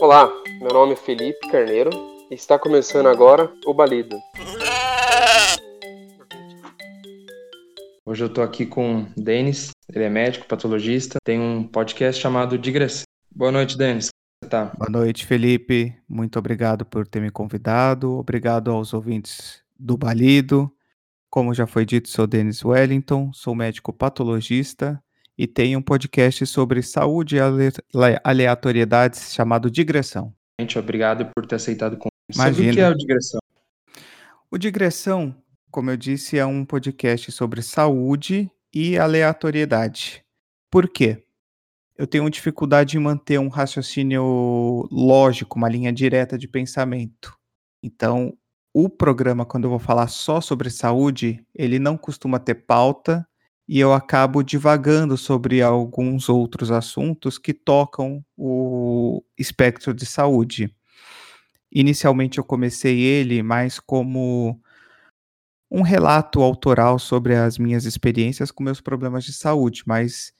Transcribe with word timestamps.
Olá, 0.00 0.32
meu 0.58 0.72
nome 0.72 0.94
é 0.94 0.96
Felipe 0.96 1.46
Carneiro 1.50 1.90
e 2.30 2.34
está 2.34 2.58
começando 2.58 3.06
agora 3.06 3.52
o 3.66 3.74
Balido. 3.74 4.16
Hoje 8.06 8.24
eu 8.24 8.28
estou 8.28 8.42
aqui 8.42 8.64
com 8.64 9.02
o 9.02 9.06
Denis, 9.14 9.72
ele 9.94 10.04
é 10.04 10.08
médico, 10.08 10.46
patologista, 10.46 11.18
tem 11.22 11.38
um 11.38 11.64
podcast 11.64 12.18
chamado 12.18 12.56
Digressão. 12.56 13.04
Boa 13.30 13.52
noite, 13.52 13.76
Denis. 13.76 14.08
Tá. 14.48 14.72
Boa 14.78 14.90
noite, 14.90 15.26
Felipe. 15.26 15.94
Muito 16.08 16.38
obrigado 16.38 16.86
por 16.86 17.06
ter 17.06 17.20
me 17.20 17.30
convidado. 17.30 18.12
Obrigado 18.12 18.70
aos 18.70 18.94
ouvintes 18.94 19.62
do 19.78 19.98
Balido. 19.98 20.72
Como 21.28 21.52
já 21.52 21.66
foi 21.66 21.84
dito, 21.84 22.08
sou 22.08 22.26
Denis 22.26 22.64
Wellington, 22.64 23.30
sou 23.34 23.54
médico 23.54 23.92
patologista 23.92 24.98
e 25.40 25.46
tenho 25.46 25.78
um 25.78 25.82
podcast 25.82 26.44
sobre 26.44 26.82
saúde 26.82 27.36
e 27.36 27.40
aleatoriedades 28.22 29.32
chamado 29.32 29.70
Digressão. 29.70 30.34
Gente, 30.60 30.78
obrigado 30.78 31.32
por 31.34 31.46
ter 31.46 31.54
aceitado 31.54 31.94
o 31.94 31.96
convite. 31.96 32.34
Imagina. 32.34 32.70
O 32.70 32.74
que 32.74 32.80
é 32.82 32.88
o 32.90 32.94
Digressão? 32.94 33.40
O 34.50 34.58
Digressão, 34.58 35.34
como 35.70 35.90
eu 35.90 35.96
disse, 35.96 36.38
é 36.38 36.44
um 36.44 36.62
podcast 36.62 37.32
sobre 37.32 37.62
saúde 37.62 38.50
e 38.70 38.98
aleatoriedade. 38.98 40.22
Por 40.70 40.86
quê? 40.86 41.24
Eu 41.96 42.06
tenho 42.06 42.28
dificuldade 42.28 42.98
em 42.98 43.00
manter 43.00 43.40
um 43.40 43.48
raciocínio 43.48 44.86
lógico, 44.92 45.56
uma 45.56 45.70
linha 45.70 45.90
direta 45.90 46.36
de 46.36 46.46
pensamento. 46.46 47.34
Então, 47.82 48.36
o 48.74 48.90
programa, 48.90 49.46
quando 49.46 49.64
eu 49.64 49.70
vou 49.70 49.78
falar 49.78 50.08
só 50.08 50.38
sobre 50.38 50.68
saúde, 50.68 51.42
ele 51.54 51.78
não 51.78 51.96
costuma 51.96 52.38
ter 52.38 52.56
pauta 52.56 53.26
e 53.72 53.78
eu 53.78 53.92
acabo 53.92 54.42
divagando 54.42 55.16
sobre 55.16 55.62
alguns 55.62 56.28
outros 56.28 56.72
assuntos 56.72 57.38
que 57.38 57.54
tocam 57.54 58.20
o 58.36 59.22
espectro 59.38 59.94
de 59.94 60.04
saúde. 60.04 60.74
Inicialmente 61.70 62.38
eu 62.38 62.44
comecei 62.44 62.98
ele 62.98 63.44
mais 63.44 63.78
como 63.78 64.60
um 65.70 65.82
relato 65.82 66.42
autoral 66.42 66.98
sobre 66.98 67.36
as 67.36 67.58
minhas 67.58 67.84
experiências 67.84 68.50
com 68.50 68.64
meus 68.64 68.80
problemas 68.80 69.22
de 69.22 69.32
saúde, 69.32 69.84
mas 69.86 70.32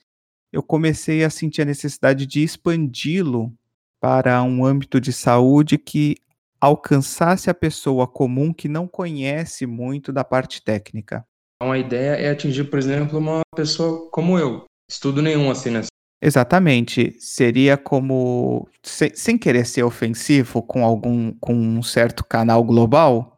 eu 0.51 0.61
comecei 0.61 1.23
a 1.23 1.29
sentir 1.29 1.61
a 1.61 1.65
necessidade 1.65 2.25
de 2.25 2.43
expandi-lo 2.43 3.57
para 3.97 4.43
um 4.43 4.65
âmbito 4.65 4.99
de 4.99 5.13
saúde 5.13 5.77
que 5.77 6.17
alcançasse 6.59 7.49
a 7.49 7.53
pessoa 7.53 8.05
comum 8.05 8.53
que 8.53 8.67
não 8.67 8.89
conhece 8.89 9.65
muito 9.65 10.11
da 10.11 10.25
parte 10.25 10.61
técnica. 10.61 11.25
Então 11.61 11.71
a 11.71 11.77
ideia 11.77 12.15
é 12.15 12.31
atingir, 12.31 12.63
por 12.63 12.79
exemplo, 12.79 13.19
uma 13.19 13.41
pessoa 13.55 14.09
como 14.09 14.35
eu, 14.39 14.65
estudo 14.89 15.21
nenhum 15.21 15.51
assim 15.51 15.69
nessa. 15.69 15.89
Exatamente, 16.19 17.15
seria 17.19 17.77
como 17.77 18.67
sem, 18.81 19.13
sem 19.13 19.37
querer 19.37 19.67
ser 19.67 19.83
ofensivo 19.83 20.63
com 20.63 20.83
algum 20.83 21.31
com 21.33 21.53
um 21.53 21.83
certo 21.83 22.25
canal 22.25 22.63
global, 22.63 23.37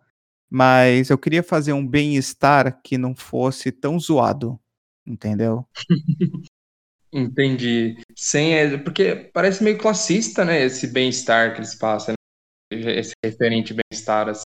mas 0.50 1.10
eu 1.10 1.18
queria 1.18 1.44
fazer 1.44 1.74
um 1.74 1.86
bem-estar 1.86 2.82
que 2.82 2.98
não 2.98 3.14
fosse 3.14 3.74
tão 3.74 4.00
zoado, 4.00 4.58
entendeu? 5.06 5.68
Entendi. 7.12 7.98
Sem, 8.16 8.82
porque 8.86 9.30
parece 9.34 9.62
meio 9.62 9.78
classista, 9.78 10.46
né? 10.46 10.64
Esse 10.64 10.88
bem-estar 10.88 11.52
que 11.52 11.60
eles 11.60 11.76
passam, 11.76 12.14
né? 12.72 13.00
esse 13.00 13.12
referente 13.22 13.74
bem-estar. 13.74 14.30
Assim. 14.30 14.44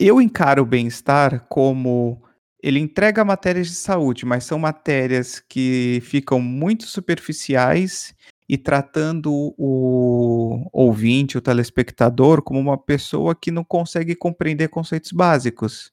Eu 0.00 0.20
encaro 0.20 0.62
o 0.62 0.66
bem-estar 0.66 1.46
como 1.48 2.20
ele 2.64 2.80
entrega 2.80 3.22
matérias 3.26 3.66
de 3.66 3.74
saúde, 3.74 4.24
mas 4.24 4.44
são 4.44 4.58
matérias 4.58 5.38
que 5.38 6.00
ficam 6.02 6.40
muito 6.40 6.86
superficiais 6.86 8.14
e 8.48 8.56
tratando 8.56 9.54
o 9.58 10.66
ouvinte, 10.72 11.36
o 11.36 11.42
telespectador, 11.42 12.40
como 12.40 12.58
uma 12.58 12.78
pessoa 12.78 13.34
que 13.34 13.50
não 13.50 13.62
consegue 13.62 14.14
compreender 14.14 14.68
conceitos 14.68 15.12
básicos. 15.12 15.92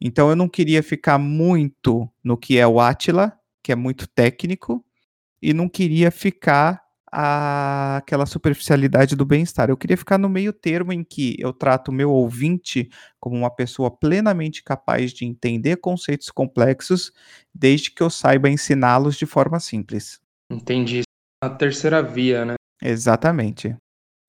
Então 0.00 0.30
eu 0.30 0.36
não 0.36 0.48
queria 0.48 0.80
ficar 0.80 1.18
muito 1.18 2.08
no 2.22 2.36
que 2.36 2.56
é 2.56 2.64
o 2.64 2.78
Atila, 2.78 3.36
que 3.60 3.72
é 3.72 3.74
muito 3.74 4.06
técnico, 4.06 4.84
e 5.42 5.52
não 5.52 5.68
queria 5.68 6.12
ficar 6.12 6.85
a, 7.10 7.98
aquela 7.98 8.26
superficialidade 8.26 9.14
do 9.14 9.24
bem-estar. 9.24 9.70
Eu 9.70 9.76
queria 9.76 9.96
ficar 9.96 10.18
no 10.18 10.28
meio 10.28 10.52
termo 10.52 10.92
em 10.92 11.04
que 11.04 11.36
eu 11.38 11.52
trato 11.52 11.88
o 11.88 11.94
meu 11.94 12.10
ouvinte 12.10 12.90
como 13.20 13.36
uma 13.36 13.50
pessoa 13.50 13.90
plenamente 13.90 14.62
capaz 14.62 15.12
de 15.12 15.24
entender 15.24 15.76
conceitos 15.76 16.30
complexos, 16.30 17.12
desde 17.54 17.90
que 17.90 18.02
eu 18.02 18.10
saiba 18.10 18.48
ensiná-los 18.48 19.16
de 19.16 19.26
forma 19.26 19.60
simples. 19.60 20.20
Entendi. 20.50 21.02
A 21.42 21.50
terceira 21.50 22.02
via, 22.02 22.44
né? 22.44 22.54
Exatamente. 22.82 23.76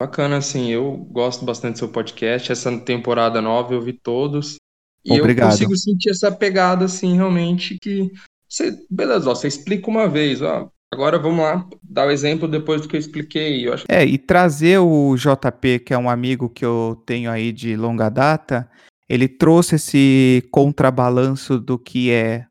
Bacana, 0.00 0.36
assim, 0.36 0.70
eu 0.70 0.96
gosto 0.96 1.44
bastante 1.44 1.74
do 1.74 1.78
seu 1.80 1.88
podcast. 1.88 2.52
Essa 2.52 2.78
temporada 2.78 3.42
nova 3.42 3.74
eu 3.74 3.82
vi 3.82 3.92
todos. 3.92 4.56
E 5.04 5.18
Obrigado. 5.18 5.46
eu 5.46 5.50
consigo 5.50 5.76
sentir 5.76 6.10
essa 6.10 6.30
pegada, 6.30 6.84
assim, 6.84 7.16
realmente, 7.16 7.78
que 7.80 8.10
você, 8.48 8.78
beleza, 8.90 9.30
ó, 9.30 9.34
você 9.34 9.48
explica 9.48 9.90
uma 9.90 10.08
vez, 10.08 10.40
ó, 10.42 10.70
Agora 10.92 11.18
vamos 11.18 11.40
lá, 11.40 11.68
dar 11.82 12.06
o 12.06 12.10
exemplo 12.10 12.48
depois 12.48 12.80
do 12.80 12.88
que 12.88 12.96
eu 12.96 13.00
expliquei. 13.00 13.66
Eu 13.66 13.74
acho... 13.74 13.84
É, 13.88 14.04
e 14.04 14.16
trazer 14.16 14.78
o 14.78 15.14
JP, 15.16 15.80
que 15.80 15.92
é 15.92 15.98
um 15.98 16.08
amigo 16.08 16.48
que 16.48 16.64
eu 16.64 17.02
tenho 17.04 17.30
aí 17.30 17.52
de 17.52 17.76
longa 17.76 18.08
data, 18.08 18.70
ele 19.08 19.28
trouxe 19.28 19.76
esse 19.76 20.48
contrabalanço 20.50 21.58
do 21.58 21.78
que 21.78 22.10
é 22.10 22.46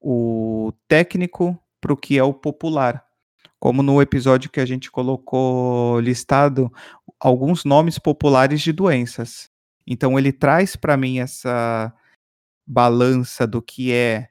o 0.00 0.72
técnico 0.88 1.58
para 1.80 1.92
o 1.92 1.96
que 1.96 2.18
é 2.18 2.22
o 2.22 2.32
popular. 2.32 3.04
Como 3.58 3.82
no 3.82 4.00
episódio 4.00 4.50
que 4.50 4.60
a 4.60 4.66
gente 4.66 4.90
colocou 4.90 6.00
listado 6.00 6.72
alguns 7.20 7.64
nomes 7.64 7.98
populares 7.98 8.60
de 8.60 8.72
doenças. 8.72 9.50
Então 9.86 10.18
ele 10.18 10.32
traz 10.32 10.76
para 10.76 10.96
mim 10.96 11.18
essa 11.18 11.92
balança 12.66 13.46
do 13.46 13.62
que 13.62 13.92
é 13.92 14.28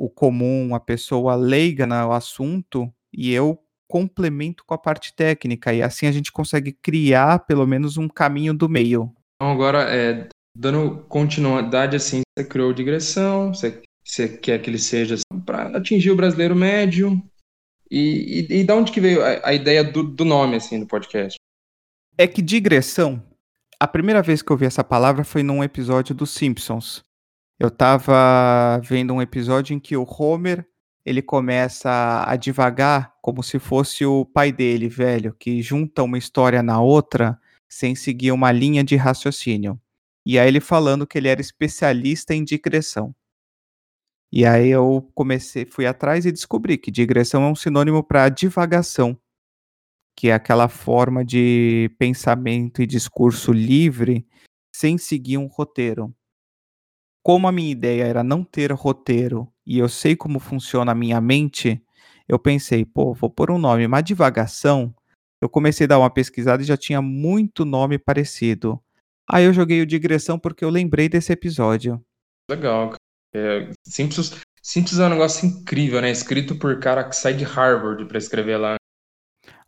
o 0.00 0.08
comum, 0.08 0.74
a 0.74 0.80
pessoa 0.80 1.34
leiga 1.34 1.86
no 1.86 2.12
assunto, 2.12 2.90
e 3.12 3.30
eu 3.30 3.62
complemento 3.86 4.64
com 4.64 4.72
a 4.72 4.78
parte 4.78 5.14
técnica, 5.14 5.74
e 5.74 5.82
assim 5.82 6.06
a 6.06 6.12
gente 6.12 6.32
consegue 6.32 6.72
criar 6.72 7.40
pelo 7.40 7.66
menos 7.66 7.98
um 7.98 8.08
caminho 8.08 8.54
do 8.54 8.66
meio. 8.66 9.12
Então, 9.36 9.52
agora, 9.52 9.82
é, 9.94 10.26
dando 10.56 11.04
continuidade, 11.06 11.96
assim, 11.96 12.22
você 12.38 12.46
criou 12.46 12.72
digressão, 12.72 13.52
você, 13.52 13.82
você 14.02 14.26
quer 14.26 14.62
que 14.62 14.70
ele 14.70 14.78
seja 14.78 15.16
assim, 15.16 15.44
para 15.44 15.76
atingir 15.76 16.10
o 16.10 16.16
brasileiro 16.16 16.56
médio, 16.56 17.22
e, 17.90 18.46
e, 18.48 18.60
e 18.60 18.64
da 18.64 18.76
onde 18.76 18.92
que 18.92 19.02
veio 19.02 19.22
a, 19.22 19.48
a 19.50 19.52
ideia 19.52 19.84
do, 19.84 20.02
do 20.02 20.24
nome, 20.24 20.56
assim, 20.56 20.80
do 20.80 20.86
podcast? 20.86 21.36
É 22.16 22.26
que 22.26 22.40
digressão, 22.40 23.22
a 23.78 23.86
primeira 23.86 24.22
vez 24.22 24.40
que 24.40 24.50
eu 24.50 24.56
vi 24.56 24.64
essa 24.64 24.84
palavra 24.84 25.24
foi 25.24 25.42
num 25.42 25.62
episódio 25.62 26.14
dos 26.14 26.30
Simpsons, 26.30 27.02
eu 27.60 27.68
estava 27.68 28.80
vendo 28.82 29.12
um 29.12 29.20
episódio 29.20 29.74
em 29.74 29.78
que 29.78 29.94
o 29.94 30.06
Homer 30.08 30.66
ele 31.04 31.20
começa 31.20 32.24
a 32.26 32.34
divagar 32.34 33.14
como 33.20 33.42
se 33.42 33.58
fosse 33.58 34.04
o 34.06 34.24
pai 34.24 34.50
dele, 34.50 34.88
velho, 34.88 35.34
que 35.38 35.60
junta 35.60 36.02
uma 36.02 36.16
história 36.16 36.62
na 36.62 36.80
outra 36.80 37.38
sem 37.68 37.94
seguir 37.94 38.32
uma 38.32 38.50
linha 38.50 38.82
de 38.82 38.96
raciocínio. 38.96 39.78
E 40.24 40.38
aí 40.38 40.48
ele 40.48 40.58
falando 40.60 41.06
que 41.06 41.18
ele 41.18 41.28
era 41.28 41.40
especialista 41.40 42.34
em 42.34 42.44
digressão. 42.44 43.14
E 44.32 44.46
aí 44.46 44.70
eu 44.70 45.10
comecei, 45.14 45.66
fui 45.66 45.84
atrás 45.84 46.24
e 46.24 46.32
descobri 46.32 46.78
que 46.78 46.90
digressão 46.90 47.42
é 47.42 47.48
um 47.48 47.54
sinônimo 47.54 48.02
para 48.02 48.30
divagação, 48.30 49.18
que 50.16 50.28
é 50.30 50.32
aquela 50.32 50.68
forma 50.68 51.22
de 51.22 51.94
pensamento 51.98 52.80
e 52.80 52.86
discurso 52.86 53.52
livre 53.52 54.26
sem 54.74 54.96
seguir 54.96 55.36
um 55.36 55.46
roteiro 55.46 56.14
como 57.22 57.46
a 57.46 57.52
minha 57.52 57.70
ideia 57.70 58.04
era 58.04 58.22
não 58.22 58.42
ter 58.42 58.72
roteiro 58.72 59.48
e 59.66 59.78
eu 59.78 59.88
sei 59.88 60.16
como 60.16 60.38
funciona 60.38 60.92
a 60.92 60.94
minha 60.94 61.20
mente, 61.20 61.82
eu 62.28 62.38
pensei, 62.38 62.84
pô, 62.84 63.12
vou 63.12 63.28
pôr 63.28 63.50
um 63.50 63.58
nome, 63.58 63.86
uma 63.86 64.00
divagação. 64.00 64.94
Eu 65.40 65.48
comecei 65.48 65.84
a 65.84 65.88
dar 65.88 65.98
uma 65.98 66.10
pesquisada 66.10 66.62
e 66.62 66.66
já 66.66 66.76
tinha 66.76 67.02
muito 67.02 67.64
nome 67.64 67.98
parecido. 67.98 68.80
Aí 69.28 69.44
eu 69.44 69.52
joguei 69.52 69.80
o 69.80 69.86
digressão 69.86 70.38
porque 70.38 70.64
eu 70.64 70.70
lembrei 70.70 71.08
desse 71.08 71.32
episódio. 71.32 72.04
Legal. 72.50 72.94
É, 73.34 73.70
Simpsons, 73.86 74.40
Simpsons 74.62 74.98
é 74.98 75.06
um 75.06 75.10
negócio 75.10 75.46
incrível, 75.46 76.00
né? 76.00 76.10
Escrito 76.10 76.58
por 76.58 76.78
cara 76.80 77.04
que 77.04 77.14
sai 77.14 77.34
de 77.34 77.44
Harvard 77.44 78.04
para 78.06 78.18
escrever 78.18 78.56
lá. 78.58 78.76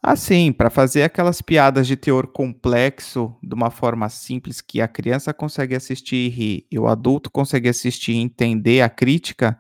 Assim, 0.04 0.52
para 0.52 0.69
fazer 0.69 1.04
aquelas 1.04 1.40
piadas 1.40 1.87
de 1.87 1.96
teor 1.96 2.26
complexo 2.26 3.37
de 3.40 3.54
uma 3.54 3.70
forma 3.70 4.08
simples 4.08 4.60
que 4.60 4.81
a 4.81 4.88
criança 4.88 5.32
consegue 5.32 5.76
assistir 5.76 6.16
e 6.16 6.28
rir, 6.28 6.66
e 6.72 6.76
o 6.76 6.88
adulto 6.88 7.31
consegue 7.31 7.69
assistir 7.69 8.14
e 8.14 8.20
entender 8.20 8.81
a 8.81 8.88
crítica, 8.88 9.56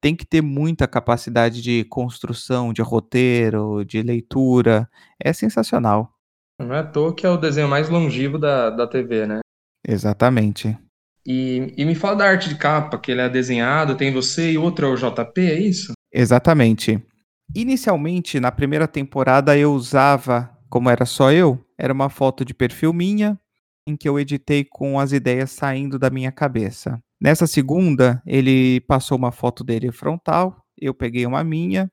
tem 0.00 0.16
que 0.16 0.24
ter 0.24 0.40
muita 0.40 0.88
capacidade 0.88 1.60
de 1.60 1.84
construção, 1.84 2.72
de 2.72 2.80
roteiro, 2.80 3.84
de 3.84 4.02
leitura. 4.02 4.88
É 5.22 5.34
sensacional. 5.34 6.10
Não 6.58 6.74
é 6.74 6.78
à 6.78 6.84
toa 6.84 7.14
que 7.14 7.26
é 7.26 7.30
o 7.30 7.36
desenho 7.36 7.68
mais 7.68 7.90
longevo 7.90 8.38
da, 8.38 8.70
da 8.70 8.86
TV, 8.86 9.26
né? 9.26 9.40
Exatamente. 9.86 10.78
E, 11.26 11.74
e 11.76 11.84
me 11.84 11.94
fala 11.94 12.16
da 12.16 12.24
arte 12.26 12.48
de 12.48 12.56
capa, 12.56 12.98
que 12.98 13.10
ele 13.10 13.20
é 13.20 13.28
desenhado, 13.28 13.96
tem 13.96 14.12
você 14.12 14.52
e 14.52 14.58
outro 14.58 14.86
é 14.86 14.90
o 14.90 14.96
JP, 14.96 15.40
é 15.40 15.58
isso? 15.58 15.92
Exatamente. 16.12 17.02
Inicialmente, 17.52 18.38
na 18.38 18.52
primeira 18.52 18.86
temporada, 18.86 19.56
eu 19.58 19.72
usava 19.72 20.54
como 20.74 20.90
era 20.90 21.06
só 21.06 21.30
eu, 21.30 21.64
era 21.78 21.92
uma 21.92 22.10
foto 22.10 22.44
de 22.44 22.52
perfil 22.52 22.92
minha, 22.92 23.38
em 23.86 23.96
que 23.96 24.08
eu 24.08 24.18
editei 24.18 24.64
com 24.64 24.98
as 24.98 25.12
ideias 25.12 25.52
saindo 25.52 26.00
da 26.00 26.10
minha 26.10 26.32
cabeça. 26.32 27.00
Nessa 27.20 27.46
segunda, 27.46 28.20
ele 28.26 28.80
passou 28.80 29.16
uma 29.16 29.30
foto 29.30 29.62
dele 29.62 29.92
frontal, 29.92 30.66
eu 30.76 30.92
peguei 30.92 31.26
uma 31.26 31.44
minha 31.44 31.88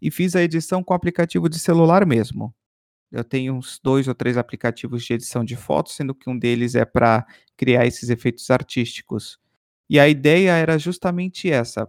e 0.00 0.12
fiz 0.12 0.36
a 0.36 0.42
edição 0.42 0.80
com 0.80 0.92
o 0.92 0.96
aplicativo 0.96 1.48
de 1.48 1.58
celular 1.58 2.06
mesmo. 2.06 2.54
Eu 3.10 3.24
tenho 3.24 3.54
uns 3.54 3.80
dois 3.82 4.06
ou 4.06 4.14
três 4.14 4.36
aplicativos 4.36 5.04
de 5.04 5.14
edição 5.14 5.44
de 5.44 5.56
fotos, 5.56 5.96
sendo 5.96 6.14
que 6.14 6.30
um 6.30 6.38
deles 6.38 6.76
é 6.76 6.84
para 6.84 7.26
criar 7.56 7.84
esses 7.84 8.10
efeitos 8.10 8.48
artísticos. 8.48 9.38
E 9.88 9.98
a 9.98 10.08
ideia 10.08 10.52
era 10.52 10.78
justamente 10.78 11.50
essa: 11.50 11.88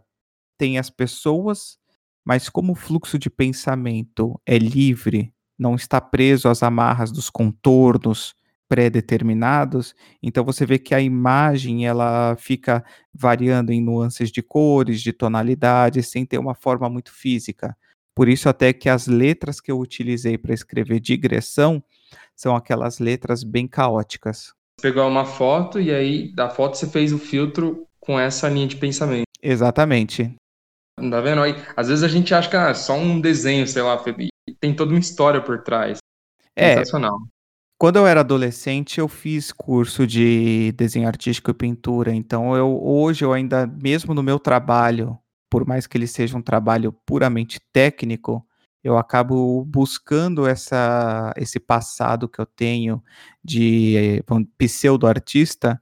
tem 0.57 0.79
as 0.79 0.89
pessoas, 0.89 1.77
mas 2.25 2.49
como 2.49 2.73
o 2.73 2.75
fluxo 2.75 3.17
de 3.17 3.29
pensamento 3.29 4.39
é 4.45 4.57
livre, 4.57 5.33
não 5.57 5.75
está 5.75 5.99
preso 5.99 6.47
às 6.47 6.63
amarras 6.63 7.11
dos 7.11 7.29
contornos 7.29 8.35
pré-determinados, 8.67 9.93
então 10.23 10.45
você 10.45 10.65
vê 10.65 10.79
que 10.79 10.95
a 10.95 11.01
imagem 11.01 11.85
ela 11.85 12.37
fica 12.37 12.83
variando 13.13 13.71
em 13.71 13.81
nuances 13.81 14.31
de 14.31 14.41
cores, 14.41 15.01
de 15.01 15.11
tonalidades, 15.11 16.07
sem 16.07 16.25
ter 16.25 16.37
uma 16.37 16.55
forma 16.55 16.89
muito 16.89 17.13
física. 17.13 17.75
Por 18.15 18.29
isso 18.29 18.47
até 18.47 18.71
que 18.71 18.87
as 18.87 19.07
letras 19.07 19.59
que 19.59 19.71
eu 19.71 19.77
utilizei 19.77 20.37
para 20.37 20.53
escrever 20.53 21.01
digressão 21.01 21.83
são 22.33 22.55
aquelas 22.55 22.99
letras 22.99 23.43
bem 23.43 23.67
caóticas. 23.67 24.53
Pegou 24.81 25.07
uma 25.07 25.25
foto 25.25 25.79
e 25.79 25.91
aí 25.91 26.33
da 26.33 26.49
foto 26.49 26.77
você 26.77 26.87
fez 26.87 27.11
o 27.11 27.19
filtro 27.19 27.85
com 27.99 28.19
essa 28.19 28.49
linha 28.49 28.67
de 28.67 28.77
pensamento. 28.77 29.25
Exatamente. 29.41 30.33
Tá 31.09 31.21
vendo? 31.21 31.41
Aí, 31.41 31.55
às 31.75 31.87
vezes 31.87 32.03
a 32.03 32.07
gente 32.07 32.33
acha 32.33 32.49
que 32.49 32.55
ah, 32.55 32.69
é 32.69 32.73
só 32.73 32.95
um 32.95 33.19
desenho, 33.19 33.67
sei 33.67 33.81
lá, 33.81 34.01
tem 34.59 34.75
toda 34.75 34.91
uma 34.91 34.99
história 34.99 35.41
por 35.41 35.63
trás. 35.63 35.99
É, 36.55 36.75
Sensacional. 36.75 37.17
Quando 37.77 37.95
eu 37.95 38.05
era 38.05 38.19
adolescente, 38.19 38.99
eu 38.99 39.07
fiz 39.07 39.51
curso 39.51 40.05
de 40.05 40.71
desenho 40.73 41.07
artístico 41.07 41.49
e 41.49 41.53
pintura. 41.53 42.13
Então, 42.13 42.55
eu 42.55 42.79
hoje 42.83 43.25
eu 43.25 43.33
ainda, 43.33 43.65
mesmo 43.65 44.13
no 44.13 44.21
meu 44.21 44.37
trabalho, 44.37 45.17
por 45.49 45.65
mais 45.65 45.87
que 45.87 45.97
ele 45.97 46.05
seja 46.05 46.37
um 46.37 46.41
trabalho 46.41 46.93
puramente 47.05 47.59
técnico, 47.73 48.45
eu 48.83 48.97
acabo 48.97 49.63
buscando 49.65 50.47
essa, 50.47 51.33
esse 51.35 51.59
passado 51.59 52.29
que 52.29 52.39
eu 52.39 52.45
tenho 52.45 53.03
de 53.43 54.23
pseudo-artista 54.57 55.81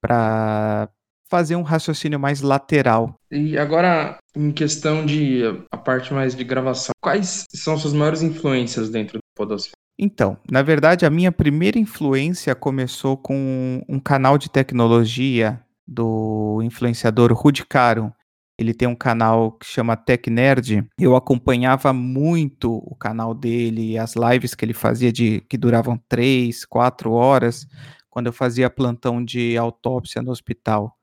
para 0.00 0.88
fazer 1.32 1.56
um 1.56 1.62
raciocínio 1.62 2.20
mais 2.20 2.42
lateral. 2.42 3.14
E 3.30 3.56
agora, 3.56 4.18
em 4.36 4.52
questão 4.52 5.06
de 5.06 5.40
a 5.70 5.78
parte 5.78 6.12
mais 6.12 6.36
de 6.36 6.44
gravação, 6.44 6.92
quais 7.00 7.46
são 7.54 7.78
suas 7.78 7.94
maiores 7.94 8.20
influências 8.20 8.90
dentro 8.90 9.16
do 9.16 9.22
Podosfera? 9.34 9.72
Então, 9.98 10.36
na 10.50 10.60
verdade, 10.60 11.06
a 11.06 11.10
minha 11.10 11.32
primeira 11.32 11.78
influência 11.78 12.54
começou 12.54 13.16
com 13.16 13.82
um 13.88 13.98
canal 13.98 14.36
de 14.36 14.50
tecnologia 14.50 15.58
do 15.88 16.60
influenciador 16.62 17.32
Rudy 17.32 17.64
Caro, 17.64 18.12
ele 18.58 18.74
tem 18.74 18.86
um 18.86 18.94
canal 18.94 19.52
que 19.52 19.64
chama 19.64 19.96
Tech 19.96 20.28
Nerd. 20.28 20.86
Eu 20.98 21.16
acompanhava 21.16 21.94
muito 21.94 22.74
o 22.74 22.94
canal 22.94 23.32
dele, 23.34 23.96
as 23.96 24.14
lives 24.14 24.54
que 24.54 24.66
ele 24.66 24.74
fazia 24.74 25.10
de 25.10 25.40
que 25.48 25.56
duravam 25.56 25.98
três, 26.08 26.66
quatro 26.66 27.12
horas, 27.12 27.66
quando 28.10 28.26
eu 28.26 28.32
fazia 28.34 28.68
plantão 28.68 29.24
de 29.24 29.56
autópsia 29.56 30.20
no 30.20 30.30
hospital. 30.30 30.94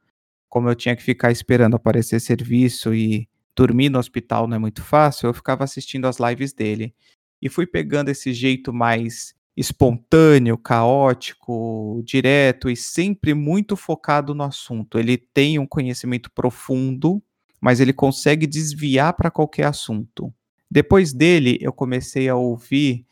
Como 0.50 0.70
eu 0.70 0.76
tinha 0.76 0.96
que 0.96 1.04
ficar 1.04 1.32
esperando 1.32 1.76
aparecer 1.76 2.20
serviço 2.20 2.94
e 2.94 3.28
dormir 3.56 3.90
no 3.90 4.00
hospital 4.00 4.48
não 4.48 4.56
é 4.56 4.60
muito 4.60 4.82
fácil, 4.82 5.28
eu 5.28 5.34
ficava 5.34 5.64
assistindo 5.64 6.06
as 6.06 6.18
lives 6.20 6.54
dele. 6.54 6.94
E 7.42 7.50
fui 7.50 7.66
pegando 7.66 8.10
esse 8.10 8.34
jeito 8.34 8.74
mais 8.74 9.34
espontâneo, 9.56 10.58
caótico, 10.58 12.02
direto 12.06 12.70
e 12.70 12.76
sempre 12.76 13.34
muito 13.34 13.76
focado 13.76 14.34
no 14.34 14.44
assunto. 14.44 14.98
Ele 14.98 15.18
tem 15.18 15.60
um 15.60 15.68
conhecimento 15.68 16.32
profundo 16.32 17.22
mas 17.60 17.80
ele 17.80 17.94
consegue 17.94 18.48
desviar 18.48 19.14
para 19.14 19.30
qualquer 19.30 19.66
assunto. 19.66 20.34
Depois 20.72 21.12
dele, 21.12 21.58
eu 21.62 21.74
comecei 21.74 22.30
a 22.30 22.36
ouvir 22.36 23.06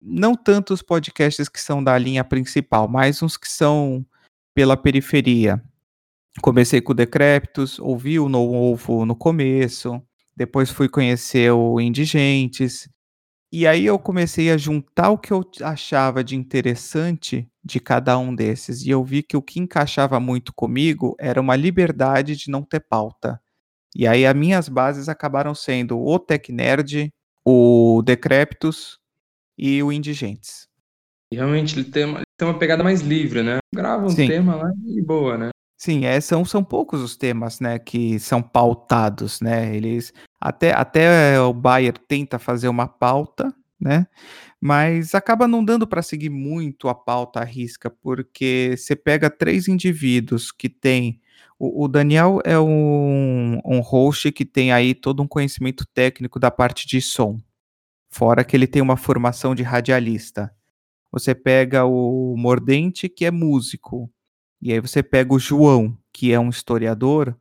não 0.00 0.34
tanto 0.34 0.72
os 0.72 0.82
podcasts 0.82 1.48
que 1.48 1.60
são 1.60 1.82
da 1.82 1.96
linha 1.98 2.24
principal, 2.24 2.88
mas 2.88 3.22
uns 3.22 3.36
que 3.36 3.48
são 3.48 4.04
pela 4.54 4.76
periferia. 4.76 5.62
Comecei 6.40 6.80
com 6.80 6.92
o 6.92 6.94
Decréptos, 6.94 7.78
ouvi 7.78 8.18
o 8.18 8.28
No 8.28 8.52
Ovo 8.52 9.04
no 9.04 9.16
começo, 9.16 10.02
depois 10.36 10.70
fui 10.70 10.88
conhecer 10.88 11.50
o 11.50 11.80
Indigentes, 11.80 12.88
e 13.50 13.66
aí 13.66 13.86
eu 13.86 13.98
comecei 13.98 14.50
a 14.50 14.58
juntar 14.58 15.10
o 15.10 15.16
que 15.18 15.32
eu 15.32 15.42
achava 15.62 16.22
de 16.22 16.36
interessante 16.36 17.48
de 17.64 17.80
cada 17.80 18.18
um 18.18 18.34
desses, 18.34 18.82
e 18.84 18.90
eu 18.90 19.02
vi 19.02 19.22
que 19.22 19.36
o 19.36 19.42
que 19.42 19.58
encaixava 19.58 20.20
muito 20.20 20.52
comigo 20.52 21.16
era 21.18 21.40
uma 21.40 21.56
liberdade 21.56 22.36
de 22.36 22.50
não 22.50 22.62
ter 22.62 22.80
pauta. 22.80 23.40
E 23.96 24.06
aí 24.06 24.26
as 24.26 24.34
minhas 24.34 24.68
bases 24.68 25.08
acabaram 25.08 25.54
sendo 25.54 25.98
o 25.98 26.18
Tech 26.18 26.52
Nerd, 26.52 27.10
o 27.42 28.02
Decreptus 28.04 28.98
e 29.56 29.82
o 29.82 29.90
Indigentes. 29.90 30.68
E 31.32 31.36
realmente 31.36 31.78
ele 31.78 31.90
tem, 31.90 32.04
uma, 32.04 32.18
ele 32.18 32.26
tem 32.36 32.48
uma 32.48 32.58
pegada 32.58 32.84
mais 32.84 33.00
livre, 33.00 33.42
né? 33.42 33.58
Grava 33.74 34.06
um 34.06 34.10
Sim. 34.10 34.28
tema 34.28 34.56
lá 34.56 34.70
e 34.86 35.02
boa, 35.02 35.38
né? 35.38 35.50
Sim, 35.80 36.04
é, 36.04 36.20
são, 36.20 36.44
são 36.44 36.64
poucos 36.64 37.00
os 37.00 37.16
temas, 37.16 37.60
né, 37.60 37.78
que 37.78 38.18
são 38.18 38.42
pautados, 38.42 39.40
né? 39.40 39.74
Eles 39.74 40.12
até, 40.40 40.72
até 40.72 41.40
o 41.40 41.52
Bayer 41.52 41.96
tenta 41.96 42.36
fazer 42.38 42.68
uma 42.68 42.88
pauta, 42.88 43.54
né? 43.80 44.08
Mas 44.60 45.14
acaba 45.14 45.46
não 45.46 45.64
dando 45.64 45.86
para 45.86 46.02
seguir 46.02 46.30
muito 46.30 46.88
a 46.88 46.94
pauta 46.96 47.40
à 47.40 47.44
risca, 47.44 47.88
porque 47.88 48.74
você 48.76 48.96
pega 48.96 49.30
três 49.30 49.68
indivíduos 49.68 50.50
que 50.50 50.68
têm 50.68 51.20
o, 51.58 51.84
o 51.84 51.88
Daniel 51.88 52.40
é 52.44 52.58
um, 52.58 53.60
um 53.64 53.80
host 53.80 54.30
que 54.32 54.44
tem 54.44 54.72
aí 54.72 54.94
todo 54.94 55.22
um 55.22 55.28
conhecimento 55.28 55.84
técnico 55.92 56.38
da 56.38 56.50
parte 56.50 56.86
de 56.86 57.00
som, 57.00 57.38
fora 58.10 58.44
que 58.44 58.56
ele 58.56 58.66
tem 58.66 58.80
uma 58.82 58.96
formação 58.96 59.54
de 59.54 59.62
radialista. 59.62 60.52
Você 61.10 61.34
pega 61.34 61.84
o 61.84 62.36
Mordente, 62.36 63.08
que 63.08 63.24
é 63.24 63.30
músico, 63.30 64.10
e 64.60 64.72
aí 64.72 64.80
você 64.80 65.02
pega 65.02 65.32
o 65.32 65.38
João, 65.38 65.96
que 66.12 66.32
é 66.32 66.40
um 66.40 66.48
historiador. 66.48 67.36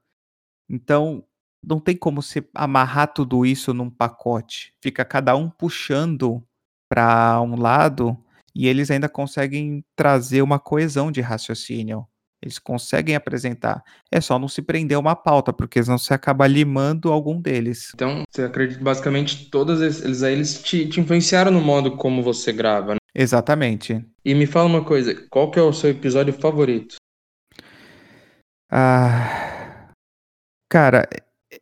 Então, 0.70 1.24
não 1.64 1.80
tem 1.80 1.96
como 1.96 2.22
você 2.22 2.48
amarrar 2.54 3.14
tudo 3.14 3.46
isso 3.46 3.74
num 3.74 3.90
pacote. 3.90 4.74
Fica 4.82 5.04
cada 5.04 5.36
um 5.36 5.50
puxando 5.50 6.44
para 6.90 7.42
um 7.42 7.60
lado 7.60 8.18
e 8.56 8.68
eles 8.68 8.90
ainda 8.92 9.10
conseguem 9.10 9.84
trazer 9.96 10.42
uma 10.42 10.60
coesão 10.60 11.12
de 11.12 11.22
raciocínio. 11.22 12.08
Eles 12.42 12.60
conseguem 12.60 13.16
apresentar. 13.16 13.84
É 14.12 14.22
só 14.22 14.38
não 14.38 14.48
se 14.48 14.62
prender 14.62 14.98
uma 14.98 15.16
pauta, 15.16 15.52
porque 15.52 15.82
senão 15.82 15.98
você 15.98 16.14
acaba 16.14 16.46
limando 16.46 17.12
algum 17.12 17.42
deles. 17.42 17.92
Então, 17.96 18.24
você 18.30 18.44
acredita 18.44 18.84
basicamente 18.84 19.50
todos 19.50 19.82
eles 19.82 20.22
aí 20.22 20.34
eles 20.34 20.62
te, 20.62 20.88
te 20.88 21.00
influenciaram 21.00 21.52
no 21.52 21.60
modo 21.60 21.98
como 21.98 22.22
você 22.22 22.54
grava, 22.54 22.94
né? 22.94 23.00
Exatamente. 23.14 24.06
E 24.24 24.36
me 24.36 24.46
fala 24.46 24.70
uma 24.70 24.84
coisa, 24.84 25.16
qual 25.32 25.50
que 25.50 25.58
é 25.58 25.62
o 25.62 25.74
seu 25.74 25.90
episódio 25.90 26.32
favorito? 26.32 26.97
Ah, 28.70 29.90
cara, 30.70 31.08
é, 31.52 31.60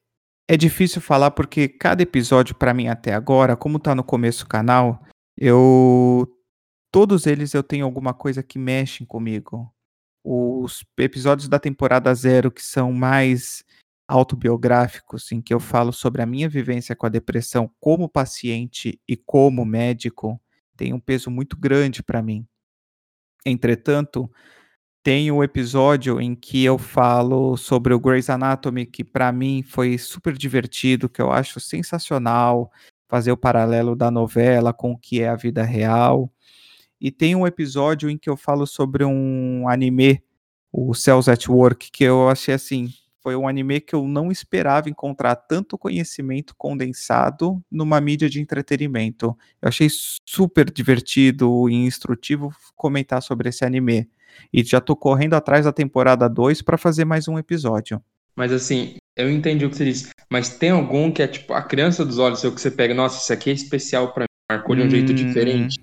é 0.50 0.58
difícil 0.58 1.02
falar 1.02 1.32
porque 1.32 1.68
cada 1.68 2.02
episódio 2.04 2.56
para 2.56 2.74
mim 2.74 2.88
até 2.88 3.14
agora, 3.14 3.56
como 3.56 3.80
tá 3.80 3.94
no 3.96 4.04
começo 4.04 4.46
do 4.46 4.50
canal, 4.50 5.04
eu 5.38 6.28
todos 6.92 7.28
eles 7.28 7.54
eu 7.54 7.64
tenho 7.64 7.86
alguma 7.86 8.14
coisa 8.14 8.42
que 8.42 8.58
mexe 8.58 9.06
comigo 9.06 9.72
os 10.24 10.84
episódios 10.98 11.48
da 11.48 11.60
temporada 11.60 12.14
zero 12.16 12.52
que 12.52 12.64
são 12.64 12.92
mais 12.92 13.64
autobiográficos, 14.08 15.32
em 15.32 15.42
que 15.42 15.54
eu 15.54 15.60
falo 15.60 15.92
sobre 15.92 16.22
a 16.22 16.26
minha 16.26 16.50
vivência 16.50 16.96
com 16.96 17.06
a 17.06 17.10
depressão 17.10 17.72
como 17.80 18.10
paciente 18.10 19.00
e 19.08 19.16
como 19.16 19.66
médico, 19.66 20.40
tem 20.76 20.94
um 20.94 21.00
peso 21.00 21.30
muito 21.30 21.58
grande 21.58 22.02
para 22.04 22.22
mim. 22.22 22.48
Entretanto, 23.46 24.30
tem 25.06 25.30
o 25.30 25.36
um 25.36 25.44
episódio 25.44 26.20
em 26.20 26.34
que 26.34 26.66
eu 26.66 26.80
falo 26.80 27.56
sobre 27.58 27.94
o 27.94 28.00
Grey's 28.00 28.28
Anatomy, 28.28 28.88
que 28.88 29.04
para 29.04 29.32
mim 29.32 29.62
foi 29.62 30.00
super 30.00 30.36
divertido, 30.36 31.08
que 31.08 31.22
eu 31.22 31.32
acho 31.32 31.60
sensacional 31.60 32.72
fazer 33.08 33.32
o 33.32 33.38
paralelo 33.38 33.96
da 33.96 34.10
novela 34.10 34.74
com 34.74 34.94
o 34.94 34.98
que 34.98 35.22
é 35.22 35.30
a 35.30 35.36
vida 35.36 35.62
real. 35.62 36.34
E 37.00 37.12
tem 37.12 37.36
um 37.36 37.46
episódio 37.46 38.10
em 38.10 38.18
que 38.18 38.28
eu 38.28 38.36
falo 38.36 38.66
sobre 38.66 39.06
um 39.06 39.70
anime, 39.70 40.24
o 40.72 40.96
Cells 40.96 41.30
at 41.30 41.48
Work, 41.48 41.92
que 41.92 42.04
eu 42.04 42.28
achei 42.28 42.56
assim, 42.56 42.90
foi 43.22 43.36
um 43.36 43.48
anime 43.48 43.82
que 43.82 43.94
eu 43.94 44.08
não 44.08 44.32
esperava 44.32 44.90
encontrar 44.90 45.36
tanto 45.36 45.78
conhecimento 45.78 46.56
condensado 46.58 47.64
numa 47.70 48.02
mídia 48.02 48.28
de 48.28 48.42
entretenimento. 48.42 49.38
Eu 49.62 49.70
achei 49.70 49.88
super 49.88 50.72
divertido 50.72 51.70
e 51.70 51.76
instrutivo 51.76 52.52
comentar 52.76 53.22
sobre 53.22 53.50
esse 53.50 53.64
anime. 53.64 54.10
E 54.54 54.64
já 54.64 54.80
tô 54.82 54.96
correndo 54.96 55.34
atrás 55.34 55.66
da 55.66 55.72
temporada 55.72 56.28
2 56.28 56.62
para 56.62 56.78
fazer 56.78 57.06
mais 57.06 57.28
um 57.28 57.38
episódio. 57.38 58.02
Mas 58.36 58.52
assim, 58.52 58.96
eu 59.16 59.32
entendi 59.32 59.66
o 59.66 59.70
que 59.70 59.78
você 59.78 59.86
disse. 59.86 60.10
Mas 60.30 60.50
tem 60.50 60.72
algum 60.72 61.12
que 61.12 61.22
é 61.22 61.28
tipo 61.28 61.54
a 61.54 61.62
criança 61.62 62.06
dos 62.06 62.18
olhos, 62.18 62.40
seu 62.40 62.54
que 62.54 62.60
você 62.60 62.70
pega, 62.70 62.94
nossa, 62.94 63.22
isso 63.22 63.32
aqui 63.32 63.50
é 63.50 63.54
especial 63.54 64.14
para 64.14 64.24
mim, 64.24 64.56
marcou 64.56 64.76
de 64.76 64.82
um 64.82 64.86
hum... 64.86 64.90
jeito 64.90 65.14
diferente. 65.14 65.80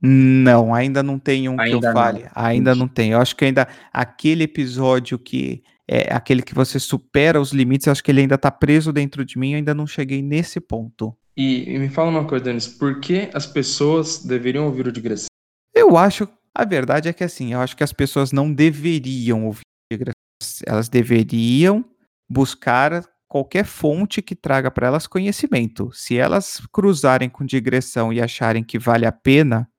Não, 0.00 0.72
ainda 0.72 1.02
não 1.02 1.18
tem 1.18 1.48
um 1.48 1.56
que 1.56 1.62
eu 1.62 1.74
Ainda 1.74 1.88
não. 1.88 1.92
fale. 1.92 2.26
Ainda 2.34 2.74
não 2.74 2.86
tem. 2.86 3.10
Eu 3.10 3.20
acho 3.20 3.34
que 3.34 3.44
ainda 3.44 3.66
aquele 3.92 4.44
episódio 4.44 5.18
que 5.18 5.62
é 5.88 6.12
aquele 6.12 6.42
que 6.42 6.54
você 6.54 6.78
supera 6.78 7.40
os 7.40 7.52
limites, 7.52 7.86
eu 7.86 7.92
acho 7.92 8.04
que 8.04 8.10
ele 8.10 8.20
ainda 8.20 8.36
tá 8.36 8.50
preso 8.50 8.92
dentro 8.92 9.24
de 9.24 9.38
mim, 9.38 9.52
eu 9.52 9.56
ainda 9.56 9.74
não 9.74 9.86
cheguei 9.86 10.20
nesse 10.22 10.60
ponto. 10.60 11.16
E, 11.36 11.64
e 11.68 11.78
me 11.78 11.88
fala 11.88 12.10
uma 12.10 12.26
coisa, 12.26 12.44
Denis, 12.44 12.66
por 12.68 13.00
que 13.00 13.30
as 13.32 13.46
pessoas 13.46 14.22
deveriam 14.24 14.66
ouvir 14.66 14.86
o 14.86 14.92
digressão? 14.92 15.28
Eu 15.74 15.96
acho, 15.96 16.28
a 16.58 16.64
verdade 16.64 17.08
é 17.08 17.12
que 17.12 17.22
assim, 17.22 17.52
eu 17.52 17.60
acho 17.60 17.76
que 17.76 17.84
as 17.84 17.92
pessoas 17.92 18.32
não 18.32 18.52
deveriam 18.52 19.46
ouvir. 19.46 19.62
Elas 20.66 20.88
deveriam 20.88 21.84
buscar 22.28 23.04
qualquer 23.28 23.64
fonte 23.64 24.20
que 24.20 24.34
traga 24.34 24.68
para 24.68 24.88
elas 24.88 25.06
conhecimento. 25.06 25.92
Se 25.92 26.16
elas 26.16 26.60
cruzarem 26.72 27.28
com 27.28 27.46
digressão 27.46 28.12
e 28.12 28.20
acharem 28.20 28.64
que 28.64 28.76
vale 28.76 29.06
a 29.06 29.12
pena, 29.12 29.70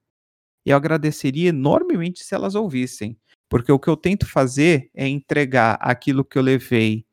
eu 0.66 0.78
agradeceria 0.78 1.50
enormemente 1.50 2.24
se 2.24 2.34
elas 2.34 2.56
ouvissem. 2.56 3.18
Porque 3.50 3.74
o 3.74 3.80
que 3.80 3.90
eu 3.90 3.98
tento 3.98 4.26
fazer 4.26 4.90
é 4.96 5.06
entregar 5.06 5.78
aquilo 5.82 6.24
que 6.24 6.38
eu 6.38 6.42
levei 6.42 7.06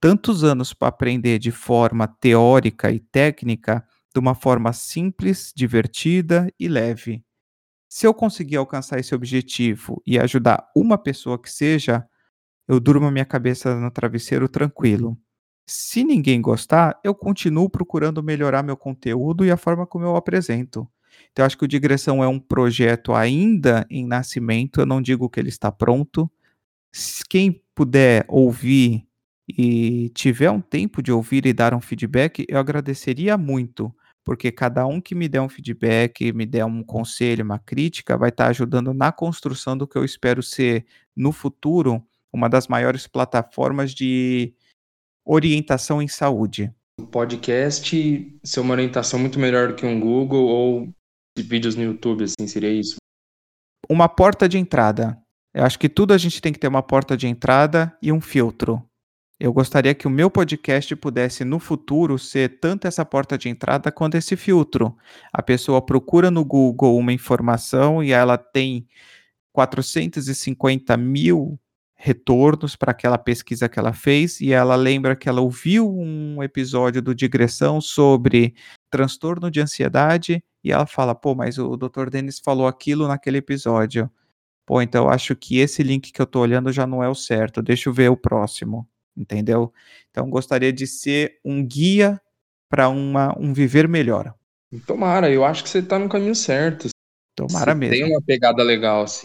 tantos 0.00 0.42
anos 0.42 0.72
para 0.72 0.88
aprender 0.88 1.38
de 1.38 1.50
forma 1.50 2.08
teórica 2.08 2.90
e 2.90 3.00
técnica, 3.00 3.86
de 4.14 4.18
uma 4.18 4.34
forma 4.34 4.72
simples, 4.72 5.52
divertida 5.54 6.48
e 6.58 6.68
leve. 6.68 7.22
Se 7.92 8.06
eu 8.06 8.14
conseguir 8.14 8.56
alcançar 8.56 9.00
esse 9.00 9.12
objetivo 9.16 10.00
e 10.06 10.16
ajudar 10.16 10.70
uma 10.76 10.96
pessoa 10.96 11.36
que 11.36 11.50
seja, 11.50 12.06
eu 12.68 12.78
durmo 12.78 13.10
minha 13.10 13.24
cabeça 13.24 13.74
no 13.74 13.90
travesseiro 13.90 14.48
tranquilo. 14.48 15.18
Se 15.66 16.04
ninguém 16.04 16.40
gostar, 16.40 17.00
eu 17.02 17.12
continuo 17.12 17.68
procurando 17.68 18.22
melhorar 18.22 18.62
meu 18.62 18.76
conteúdo 18.76 19.44
e 19.44 19.50
a 19.50 19.56
forma 19.56 19.88
como 19.88 20.04
eu 20.04 20.14
apresento. 20.14 20.88
Então, 21.32 21.42
eu 21.42 21.46
acho 21.46 21.58
que 21.58 21.64
o 21.64 21.68
Digressão 21.68 22.22
é 22.22 22.28
um 22.28 22.38
projeto 22.38 23.12
ainda 23.12 23.84
em 23.90 24.06
nascimento, 24.06 24.80
eu 24.80 24.86
não 24.86 25.02
digo 25.02 25.28
que 25.28 25.40
ele 25.40 25.48
está 25.48 25.72
pronto. 25.72 26.30
Quem 27.28 27.60
puder 27.74 28.24
ouvir 28.28 29.04
e 29.48 30.10
tiver 30.10 30.50
um 30.52 30.60
tempo 30.60 31.02
de 31.02 31.10
ouvir 31.10 31.44
e 31.44 31.52
dar 31.52 31.74
um 31.74 31.80
feedback, 31.80 32.46
eu 32.48 32.58
agradeceria 32.58 33.36
muito, 33.36 33.92
porque 34.24 34.52
cada 34.52 34.86
um 34.86 35.00
que 35.00 35.14
me 35.14 35.28
der 35.28 35.40
um 35.40 35.48
feedback, 35.48 36.32
me 36.32 36.46
der 36.46 36.64
um 36.64 36.82
conselho, 36.82 37.44
uma 37.44 37.58
crítica, 37.58 38.16
vai 38.16 38.28
estar 38.28 38.48
ajudando 38.48 38.92
na 38.92 39.10
construção 39.10 39.76
do 39.76 39.86
que 39.86 39.96
eu 39.96 40.04
espero 40.04 40.42
ser 40.42 40.86
no 41.16 41.32
futuro 41.32 42.02
uma 42.32 42.48
das 42.48 42.68
maiores 42.68 43.06
plataformas 43.06 43.92
de 43.92 44.54
orientação 45.24 46.00
em 46.00 46.08
saúde. 46.08 46.72
O 47.00 47.06
podcast 47.06 48.38
ser 48.44 48.60
uma 48.60 48.74
orientação 48.74 49.18
muito 49.18 49.38
melhor 49.38 49.68
do 49.68 49.74
que 49.74 49.86
um 49.86 49.98
Google 49.98 50.46
ou 50.46 50.88
vídeos 51.38 51.74
no 51.74 51.82
YouTube, 51.82 52.24
assim, 52.24 52.46
seria 52.46 52.72
isso? 52.72 52.96
Uma 53.88 54.08
porta 54.08 54.48
de 54.48 54.58
entrada. 54.58 55.18
Eu 55.52 55.64
acho 55.64 55.78
que 55.78 55.88
tudo 55.88 56.12
a 56.12 56.18
gente 56.18 56.40
tem 56.40 56.52
que 56.52 56.58
ter 56.58 56.68
uma 56.68 56.82
porta 56.82 57.16
de 57.16 57.26
entrada 57.26 57.96
e 58.00 58.12
um 58.12 58.20
filtro. 58.20 58.84
Eu 59.40 59.54
gostaria 59.54 59.94
que 59.94 60.06
o 60.06 60.10
meu 60.10 60.30
podcast 60.30 60.94
pudesse 60.96 61.46
no 61.46 61.58
futuro 61.58 62.18
ser 62.18 62.60
tanto 62.60 62.86
essa 62.86 63.06
porta 63.06 63.38
de 63.38 63.48
entrada 63.48 63.90
quanto 63.90 64.16
esse 64.16 64.36
filtro. 64.36 64.94
A 65.32 65.42
pessoa 65.42 65.80
procura 65.80 66.30
no 66.30 66.44
Google 66.44 66.98
uma 66.98 67.10
informação 67.10 68.04
e 68.04 68.12
ela 68.12 68.36
tem 68.36 68.86
450 69.54 70.94
mil 70.98 71.58
retornos 71.96 72.76
para 72.76 72.90
aquela 72.90 73.16
pesquisa 73.16 73.66
que 73.66 73.78
ela 73.78 73.94
fez 73.94 74.42
e 74.42 74.52
ela 74.52 74.76
lembra 74.76 75.16
que 75.16 75.26
ela 75.26 75.40
ouviu 75.40 75.90
um 75.90 76.42
episódio 76.42 77.00
do 77.00 77.14
Digressão 77.14 77.80
sobre 77.80 78.54
transtorno 78.90 79.50
de 79.50 79.58
ansiedade 79.58 80.44
e 80.62 80.70
ela 80.70 80.86
fala, 80.86 81.14
pô, 81.14 81.34
mas 81.34 81.58
o 81.58 81.78
Dr. 81.78 82.10
Denis 82.10 82.38
falou 82.38 82.66
aquilo 82.66 83.08
naquele 83.08 83.38
episódio. 83.38 84.10
Pô, 84.66 84.82
então 84.82 85.04
eu 85.06 85.10
acho 85.10 85.34
que 85.34 85.58
esse 85.58 85.82
link 85.82 86.12
que 86.12 86.20
eu 86.20 86.26
tô 86.26 86.40
olhando 86.40 86.70
já 86.70 86.86
não 86.86 87.02
é 87.02 87.08
o 87.08 87.14
certo, 87.14 87.62
deixa 87.62 87.88
eu 87.88 87.92
ver 87.94 88.10
o 88.10 88.16
próximo, 88.16 88.86
entendeu? 89.16 89.72
Então 90.10 90.28
gostaria 90.28 90.72
de 90.72 90.86
ser 90.86 91.38
um 91.44 91.64
guia 91.64 92.20
para 92.68 92.88
um 92.88 93.52
viver 93.52 93.88
melhor. 93.88 94.34
Tomara, 94.86 95.30
eu 95.30 95.44
acho 95.44 95.64
que 95.64 95.68
você 95.68 95.82
tá 95.82 95.98
no 95.98 96.08
caminho 96.08 96.34
certo. 96.34 96.88
Tomara 97.36 97.72
você 97.72 97.78
mesmo. 97.78 97.94
Tem 97.94 98.04
uma 98.04 98.22
pegada 98.22 98.62
legal, 98.62 99.02
assim. 99.02 99.22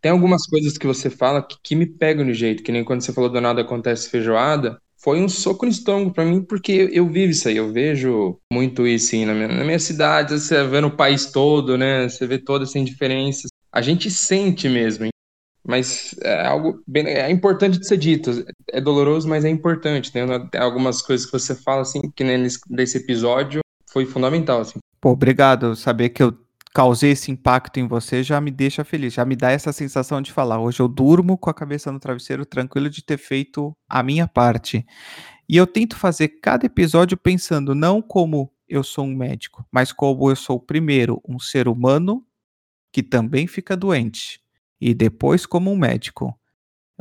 Tem 0.00 0.12
algumas 0.12 0.46
coisas 0.46 0.76
que 0.76 0.86
você 0.86 1.08
fala 1.08 1.42
que, 1.42 1.56
que 1.62 1.74
me 1.74 1.86
pegam 1.86 2.24
no 2.24 2.34
jeito, 2.34 2.62
que 2.62 2.70
nem 2.70 2.84
quando 2.84 3.00
você 3.00 3.12
falou 3.12 3.30
do 3.30 3.40
nada 3.40 3.62
acontece 3.62 4.10
feijoada, 4.10 4.78
foi 4.98 5.20
um 5.20 5.28
soco 5.28 5.64
no 5.64 5.70
estômago 5.70 6.12
para 6.12 6.24
mim, 6.24 6.42
porque 6.42 6.72
eu, 6.72 6.88
eu, 6.88 7.08
vivo 7.08 7.30
isso 7.30 7.48
aí, 7.48 7.56
eu 7.56 7.72
vejo 7.72 8.38
muito 8.52 8.86
isso 8.86 9.06
assim, 9.06 9.24
na, 9.24 9.32
minha, 9.32 9.48
na 9.48 9.64
minha 9.64 9.78
cidade, 9.78 10.38
você 10.38 10.62
vê 10.64 10.80
no 10.80 10.90
país 10.90 11.26
todo, 11.26 11.78
né? 11.78 12.08
Você 12.08 12.26
vê 12.26 12.36
toda 12.36 12.64
essa 12.64 12.78
indiferença. 12.78 13.48
A 13.72 13.80
gente 13.80 14.10
sente 14.10 14.68
mesmo? 14.68 15.08
Mas 15.68 16.14
é 16.22 16.46
algo 16.46 16.82
bem, 16.86 17.06
é 17.06 17.30
importante 17.30 17.78
de 17.78 17.86
ser 17.86 17.98
dito. 17.98 18.42
É 18.72 18.80
doloroso, 18.80 19.28
mas 19.28 19.44
é 19.44 19.50
importante. 19.50 20.10
Tem, 20.10 20.26
tem 20.48 20.58
algumas 20.58 21.02
coisas 21.02 21.26
que 21.26 21.32
você 21.32 21.54
fala 21.54 21.82
assim, 21.82 22.00
que 22.16 22.24
nesse, 22.24 22.58
nesse 22.70 22.96
episódio 22.96 23.60
foi 23.92 24.06
fundamental, 24.06 24.62
assim. 24.62 24.78
Pô, 24.98 25.10
obrigado. 25.10 25.76
Saber 25.76 26.08
que 26.08 26.22
eu 26.22 26.34
causei 26.72 27.10
esse 27.10 27.30
impacto 27.30 27.78
em 27.78 27.86
você 27.86 28.22
já 28.22 28.40
me 28.40 28.50
deixa 28.50 28.82
feliz, 28.82 29.12
já 29.12 29.26
me 29.26 29.36
dá 29.36 29.50
essa 29.50 29.70
sensação 29.70 30.22
de 30.22 30.32
falar, 30.32 30.58
hoje 30.58 30.80
eu 30.80 30.88
durmo 30.88 31.36
com 31.36 31.50
a 31.50 31.54
cabeça 31.54 31.92
no 31.92 32.00
travesseiro 32.00 32.46
tranquilo 32.46 32.88
de 32.88 33.04
ter 33.04 33.18
feito 33.18 33.72
a 33.86 34.02
minha 34.02 34.26
parte. 34.26 34.86
E 35.46 35.56
eu 35.56 35.66
tento 35.66 35.96
fazer 35.96 36.28
cada 36.40 36.64
episódio 36.64 37.16
pensando 37.18 37.74
não 37.74 38.00
como 38.00 38.50
eu 38.66 38.82
sou 38.82 39.04
um 39.04 39.14
médico, 39.14 39.66
mas 39.70 39.92
como 39.92 40.30
eu 40.30 40.36
sou 40.36 40.58
primeiro 40.58 41.20
um 41.28 41.38
ser 41.38 41.68
humano 41.68 42.24
que 42.90 43.02
também 43.02 43.46
fica 43.46 43.76
doente 43.76 44.40
e 44.80 44.94
depois 44.94 45.46
como 45.46 45.70
um 45.70 45.76
médico. 45.76 46.38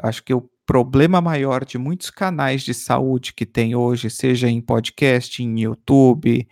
Eu 0.01 0.10
acho 0.10 0.24
que 0.24 0.34
o 0.34 0.50
problema 0.65 1.22
maior 1.22 1.63
de 1.63 1.77
muitos 1.77 2.10
canais 2.10 2.62
de 2.62 2.74
saúde 2.74 3.34
que 3.34 3.46
tem 3.46 3.75
hoje, 3.75 4.10
seja 4.10 4.50
em 4.50 4.62
podcast, 4.62 5.41
em 5.41 5.62
YouTube, 5.62 6.48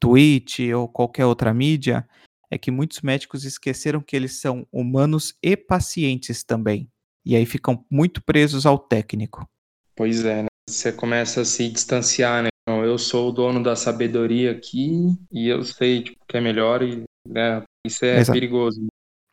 Twitch 0.00 0.60
ou 0.74 0.88
qualquer 0.88 1.26
outra 1.26 1.52
mídia, 1.52 2.08
é 2.50 2.56
que 2.56 2.70
muitos 2.70 3.00
médicos 3.00 3.44
esqueceram 3.44 4.00
que 4.00 4.14
eles 4.14 4.40
são 4.40 4.66
humanos 4.70 5.34
e 5.42 5.56
pacientes 5.56 6.44
também. 6.44 6.88
E 7.24 7.34
aí 7.34 7.44
ficam 7.44 7.84
muito 7.90 8.22
presos 8.22 8.64
ao 8.64 8.78
técnico. 8.78 9.48
Pois 9.96 10.24
é, 10.24 10.42
né? 10.42 10.48
Você 10.68 10.92
começa 10.92 11.40
a 11.40 11.44
se 11.44 11.68
distanciar, 11.68 12.44
né? 12.44 12.48
Eu 12.68 12.98
sou 12.98 13.28
o 13.28 13.32
dono 13.32 13.62
da 13.62 13.76
sabedoria 13.76 14.50
aqui 14.50 15.16
e 15.30 15.48
eu 15.48 15.62
sei 15.62 16.02
tipo, 16.02 16.18
que 16.26 16.36
é 16.36 16.40
melhor 16.40 16.82
e 16.82 17.04
né, 17.26 17.62
isso 17.84 18.04
é 18.04 18.18
Exa 18.18 18.32
perigoso. 18.32 18.84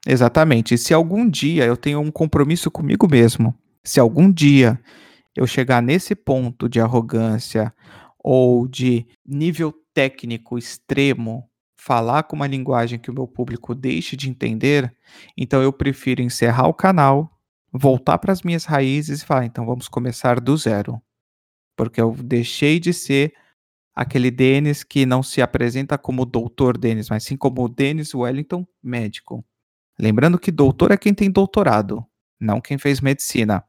Exatamente. 0.07 0.73
E 0.73 0.77
se 0.77 0.93
algum 0.93 1.29
dia 1.29 1.65
eu 1.65 1.77
tenho 1.77 1.99
um 1.99 2.11
compromisso 2.11 2.69
comigo 2.69 3.07
mesmo, 3.09 3.55
se 3.83 3.99
algum 3.99 4.31
dia 4.31 4.79
eu 5.35 5.47
chegar 5.47 5.81
nesse 5.81 6.15
ponto 6.15 6.69
de 6.69 6.79
arrogância 6.79 7.73
ou 8.19 8.67
de 8.67 9.05
nível 9.25 9.73
técnico 9.93 10.57
extremo 10.57 11.49
falar 11.75 12.23
com 12.23 12.35
uma 12.35 12.47
linguagem 12.47 12.97
que 12.97 13.11
o 13.11 13.13
meu 13.13 13.27
público 13.27 13.75
deixe 13.75 14.15
de 14.15 14.29
entender, 14.29 14.93
então 15.37 15.61
eu 15.61 15.73
prefiro 15.73 16.21
encerrar 16.21 16.67
o 16.67 16.73
canal, 16.73 17.29
voltar 17.73 18.17
para 18.19 18.31
as 18.31 18.41
minhas 18.41 18.63
raízes 18.63 19.21
e 19.21 19.25
falar, 19.25 19.45
então 19.45 19.65
vamos 19.65 19.89
começar 19.89 20.39
do 20.39 20.55
zero. 20.55 21.01
Porque 21.75 21.99
eu 21.99 22.13
deixei 22.13 22.79
de 22.79 22.93
ser 22.93 23.33
aquele 23.95 24.31
Denis 24.31 24.83
que 24.83 25.05
não 25.05 25.21
se 25.21 25.41
apresenta 25.41 25.97
como 25.97 26.25
doutor 26.25 26.77
Denis, 26.77 27.09
mas 27.09 27.23
sim 27.23 27.35
como 27.35 27.67
Denis 27.67 28.13
Wellington, 28.13 28.65
médico. 28.81 29.43
Lembrando 29.99 30.39
que 30.39 30.51
doutor 30.51 30.91
é 30.91 30.97
quem 30.97 31.13
tem 31.13 31.29
doutorado, 31.29 32.03
não 32.39 32.59
quem 32.59 32.77
fez 32.77 32.99
medicina. 32.99 33.63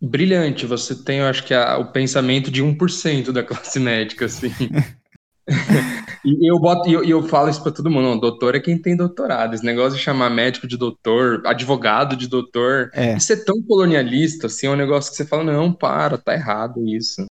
Brilhante, 0.00 0.66
você 0.66 0.94
tem, 0.94 1.20
eu 1.20 1.26
acho 1.26 1.44
que, 1.44 1.54
a, 1.54 1.78
o 1.78 1.90
pensamento 1.90 2.50
de 2.50 2.62
1% 2.62 3.32
da 3.32 3.42
classe 3.42 3.78
médica, 3.80 4.26
assim. 4.26 4.50
e 6.24 6.50
eu 6.50 6.58
boto, 6.58 6.90
eu, 6.90 7.02
eu, 7.02 7.22
falo 7.22 7.48
isso 7.48 7.62
para 7.62 7.72
todo 7.72 7.90
mundo, 7.90 8.02
não, 8.02 8.18
doutor 8.18 8.54
é 8.54 8.60
quem 8.60 8.76
tem 8.80 8.96
doutorado. 8.96 9.54
Esse 9.54 9.64
negócio 9.64 9.96
de 9.98 10.04
chamar 10.04 10.28
médico 10.28 10.66
de 10.66 10.76
doutor, 10.76 11.42
advogado 11.46 12.14
de 12.14 12.28
doutor, 12.28 12.90
é. 12.92 13.16
isso 13.16 13.32
é 13.32 13.36
tão 13.36 13.62
colonialista, 13.62 14.48
assim, 14.48 14.66
é 14.66 14.70
um 14.70 14.76
negócio 14.76 15.10
que 15.10 15.16
você 15.16 15.24
fala, 15.24 15.44
não, 15.44 15.72
para, 15.72 16.18
tá 16.18 16.34
errado 16.34 16.86
isso. 16.86 17.24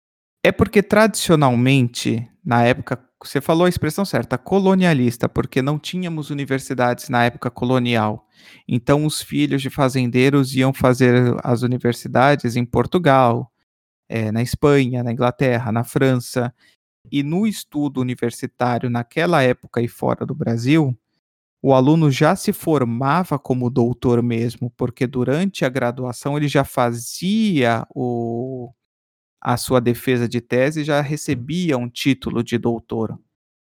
É 0.44 0.52
porque 0.52 0.82
tradicionalmente, 0.82 2.28
na 2.44 2.64
época, 2.64 3.00
você 3.24 3.42
falou 3.42 3.66
a 3.66 3.70
expressão 3.70 4.06
certa, 4.06 4.38
colonialista, 4.38 5.28
porque 5.28 5.62
não 5.62 5.80
tínhamos 5.80 6.30
universidades 6.30 7.10
na 7.10 7.26
época 7.26 7.50
colonial. 7.50 8.25
Então 8.68 9.06
os 9.06 9.22
filhos 9.22 9.62
de 9.62 9.70
fazendeiros 9.70 10.56
iam 10.56 10.74
fazer 10.74 11.36
as 11.44 11.62
universidades 11.62 12.56
em 12.56 12.66
Portugal, 12.66 13.52
é, 14.08 14.32
na 14.32 14.42
Espanha, 14.42 15.04
na 15.04 15.12
Inglaterra, 15.12 15.72
na 15.72 15.84
França. 15.84 16.54
E 17.12 17.22
no 17.22 17.46
estudo 17.46 18.02
universitário, 18.02 18.90
naquela 18.90 19.44
época 19.44 19.82
e 19.82 19.88
fora 19.88 20.26
do 20.26 20.34
Brasil, 20.34 20.98
o 21.62 21.74
aluno 21.74 22.12
já 22.12 22.36
se 22.36 22.54
formava 22.54 23.40
como 23.40 23.72
doutor 23.72 24.22
mesmo, 24.22 24.72
porque 24.78 25.08
durante 25.08 25.66
a 25.66 25.70
graduação 25.70 26.38
ele 26.38 26.48
já 26.48 26.64
fazia 26.64 27.88
o, 27.90 28.72
a 29.42 29.58
sua 29.58 29.80
defesa 29.80 30.30
de 30.30 30.42
tese 30.42 30.82
e 30.82 30.84
já 30.84 31.02
recebia 31.02 31.78
um 31.78 31.90
título 31.90 32.44
de 32.44 32.58
doutor. 32.58 33.20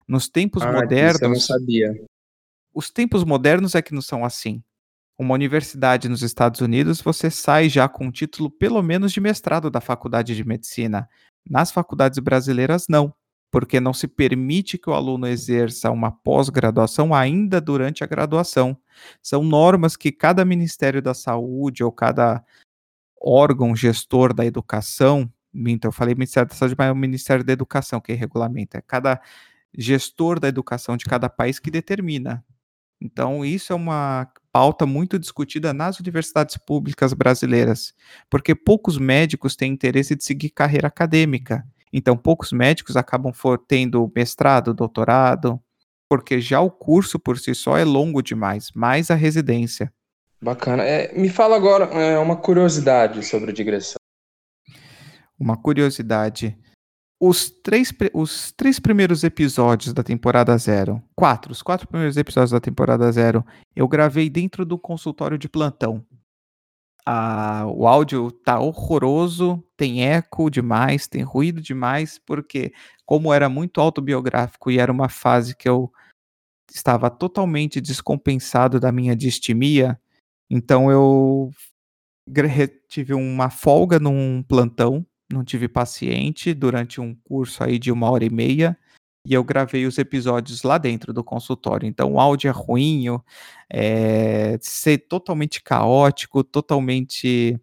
Nos 0.07 0.27
tempos 0.27 0.63
ah, 0.63 0.71
modernos. 0.71 1.15
Isso 1.15 1.23
eu 1.23 1.29
não 1.29 1.39
sabia. 1.39 2.05
Os 2.73 2.89
tempos 2.89 3.23
modernos 3.23 3.73
é 3.73 3.81
que 3.81 3.93
não 3.93 4.01
são 4.01 4.25
assim. 4.25 4.61
Uma 5.17 5.35
universidade 5.35 6.09
nos 6.09 6.23
Estados 6.23 6.59
Unidos, 6.59 7.01
você 7.01 7.29
sai 7.29 7.69
já 7.69 7.87
com 7.87 8.05
um 8.05 8.11
título 8.11 8.49
pelo 8.49 8.81
menos 8.81 9.11
de 9.11 9.21
mestrado 9.21 9.69
da 9.69 9.79
faculdade 9.79 10.35
de 10.35 10.43
medicina. 10.43 11.07
Nas 11.47 11.71
faculdades 11.71 12.17
brasileiras, 12.19 12.87
não, 12.89 13.13
porque 13.51 13.79
não 13.79 13.93
se 13.93 14.07
permite 14.07 14.77
que 14.77 14.89
o 14.89 14.93
aluno 14.93 15.27
exerça 15.27 15.91
uma 15.91 16.11
pós-graduação 16.11 17.13
ainda 17.13 17.61
durante 17.61 18.03
a 18.03 18.07
graduação. 18.07 18.75
São 19.21 19.43
normas 19.43 19.95
que 19.95 20.11
cada 20.11 20.43
Ministério 20.43 21.01
da 21.01 21.13
Saúde 21.13 21.83
ou 21.83 21.91
cada 21.91 22.43
órgão 23.21 23.75
gestor 23.75 24.33
da 24.33 24.45
educação, 24.45 25.31
então 25.53 25.89
eu 25.89 25.93
falei 25.93 26.15
Ministério 26.15 26.49
da 26.49 26.55
Saúde, 26.55 26.75
mas 26.77 26.87
é 26.87 26.91
o 26.91 26.95
Ministério 26.95 27.43
da 27.43 27.53
Educação 27.53 28.01
que 28.01 28.13
regulamenta. 28.13 28.79
É 28.79 28.81
cada 28.81 29.21
gestor 29.77 30.39
da 30.39 30.47
educação 30.47 30.97
de 30.97 31.05
cada 31.05 31.29
país 31.29 31.59
que 31.59 31.69
determina. 31.69 32.43
Então, 32.99 33.45
isso 33.45 33.71
é 33.71 33.75
uma 33.75 34.27
pauta 34.53 34.85
muito 34.85 35.17
discutida 35.17 35.73
nas 35.73 35.99
universidades 35.99 36.55
públicas 36.57 37.11
brasileiras, 37.11 37.91
porque 38.29 38.53
poucos 38.53 38.99
médicos 38.99 39.55
têm 39.55 39.73
interesse 39.73 40.15
de 40.15 40.23
seguir 40.23 40.51
carreira 40.51 40.87
acadêmica. 40.87 41.65
Então, 41.91 42.15
poucos 42.15 42.51
médicos 42.51 42.95
acabam 42.95 43.33
for, 43.33 43.57
tendo 43.57 44.11
mestrado, 44.15 44.73
doutorado, 44.73 45.59
porque 46.07 46.39
já 46.39 46.61
o 46.61 46.69
curso 46.69 47.17
por 47.17 47.39
si 47.39 47.55
só 47.55 47.77
é 47.77 47.83
longo 47.83 48.21
demais, 48.21 48.69
mais 48.75 49.09
a 49.09 49.15
residência. 49.15 49.91
Bacana. 50.39 50.83
É, 50.83 51.11
me 51.17 51.29
fala 51.29 51.55
agora 51.55 51.85
é, 51.85 52.19
uma 52.19 52.35
curiosidade 52.35 53.25
sobre 53.25 53.51
digressão. 53.51 53.97
Uma 55.39 55.57
curiosidade. 55.57 56.55
Os 57.25 57.49
três, 57.49 57.89
os 58.13 58.51
três 58.51 58.81
primeiros 58.81 59.23
episódios 59.23 59.93
da 59.93 60.03
temporada 60.03 60.57
zero, 60.57 61.01
quatro, 61.15 61.53
os 61.53 61.61
quatro 61.61 61.87
primeiros 61.87 62.17
episódios 62.17 62.51
da 62.51 62.59
temporada 62.59 63.09
zero, 63.13 63.45
eu 63.73 63.87
gravei 63.87 64.29
dentro 64.29 64.65
do 64.65 64.77
consultório 64.77 65.37
de 65.37 65.47
plantão. 65.47 66.05
Ah, 67.05 67.63
o 67.73 67.87
áudio 67.87 68.29
tá 68.29 68.59
horroroso, 68.59 69.63
tem 69.77 70.05
eco 70.05 70.49
demais, 70.49 71.07
tem 71.07 71.21
ruído 71.21 71.61
demais, 71.61 72.19
porque 72.19 72.73
como 73.05 73.33
era 73.33 73.47
muito 73.47 73.79
autobiográfico 73.79 74.69
e 74.69 74.77
era 74.77 74.91
uma 74.91 75.07
fase 75.07 75.55
que 75.55 75.69
eu 75.69 75.89
estava 76.69 77.09
totalmente 77.09 77.79
descompensado 77.79 78.81
da 78.81 78.91
minha 78.91 79.15
distimia, 79.15 79.97
então 80.49 80.91
eu 80.91 81.51
tive 82.89 83.13
uma 83.13 83.49
folga 83.49 83.97
num 83.97 84.43
plantão 84.43 85.05
não 85.33 85.43
tive 85.43 85.67
paciente 85.67 86.53
durante 86.53 87.01
um 87.01 87.15
curso 87.15 87.63
aí 87.63 87.77
de 87.77 87.91
uma 87.91 88.09
hora 88.09 88.23
e 88.23 88.29
meia 88.29 88.77
e 89.25 89.33
eu 89.33 89.43
gravei 89.43 89.85
os 89.85 89.97
episódios 89.97 90.63
lá 90.63 90.77
dentro 90.77 91.13
do 91.13 91.23
consultório. 91.23 91.87
Então 91.87 92.13
o 92.13 92.19
áudio 92.19 92.49
é 92.49 92.51
ruim, 92.51 93.05
é, 93.69 94.57
ser 94.61 94.97
totalmente 95.07 95.61
caótico, 95.63 96.43
totalmente 96.43 97.59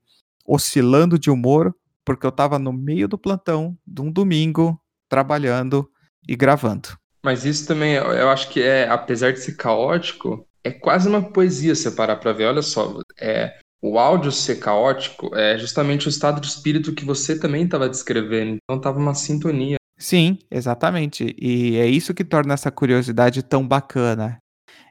oscilando 0.47 1.19
de 1.19 1.31
humor, 1.31 1.75
porque 2.05 2.25
eu 2.25 2.31
estava 2.31 2.59
no 2.59 2.73
meio 2.73 3.07
do 3.07 3.19
plantão 3.19 3.77
de 3.87 4.01
um 4.01 4.11
domingo 4.11 4.81
trabalhando 5.09 5.89
e 6.27 6.35
gravando. 6.35 6.99
Mas 7.23 7.45
isso 7.45 7.69
também, 7.69 7.95
eu 7.95 8.31
acho 8.31 8.49
que 8.49 8.63
é, 8.63 8.89
apesar 8.89 9.33
de 9.33 9.41
ser 9.41 9.55
caótico, 9.55 10.47
é 10.65 10.71
quase 10.71 11.09
uma 11.09 11.23
poesia 11.23 11.75
você 11.75 11.91
parar 11.91 12.17
para 12.17 12.33
ver. 12.33 12.47
Olha 12.47 12.63
só, 12.63 12.99
é, 13.19 13.59
o 13.83 13.99
áudio 13.99 14.31
ser 14.31 14.57
caótico 14.57 15.35
é 15.35 15.57
justamente 15.59 16.07
o 16.07 16.11
estado 16.11 16.41
de 16.41 16.47
espírito 16.47 16.95
que 16.95 17.05
você 17.05 17.39
também 17.39 17.65
estava 17.65 17.89
descrevendo. 17.89 18.59
Então 18.63 18.77
estava 18.77 18.99
uma 18.99 19.15
sintonia. 19.15 19.77
Sim, 19.99 20.39
exatamente. 20.51 21.35
E 21.39 21.77
é 21.77 21.87
isso 21.87 22.15
que 22.15 22.25
torna 22.25 22.55
essa 22.55 22.71
curiosidade 22.71 23.43
tão 23.43 23.67
bacana. 23.67 24.39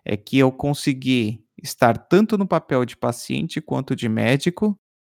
É 0.03 0.17
que 0.17 0.39
eu 0.39 0.51
consegui 0.51 1.43
estar 1.61 1.97
tanto 1.97 2.37
no 2.37 2.47
papel 2.47 2.85
de 2.85 2.97
paciente 2.97 3.61
quanto 3.61 3.95
de 3.95 4.09
médico 4.09 4.75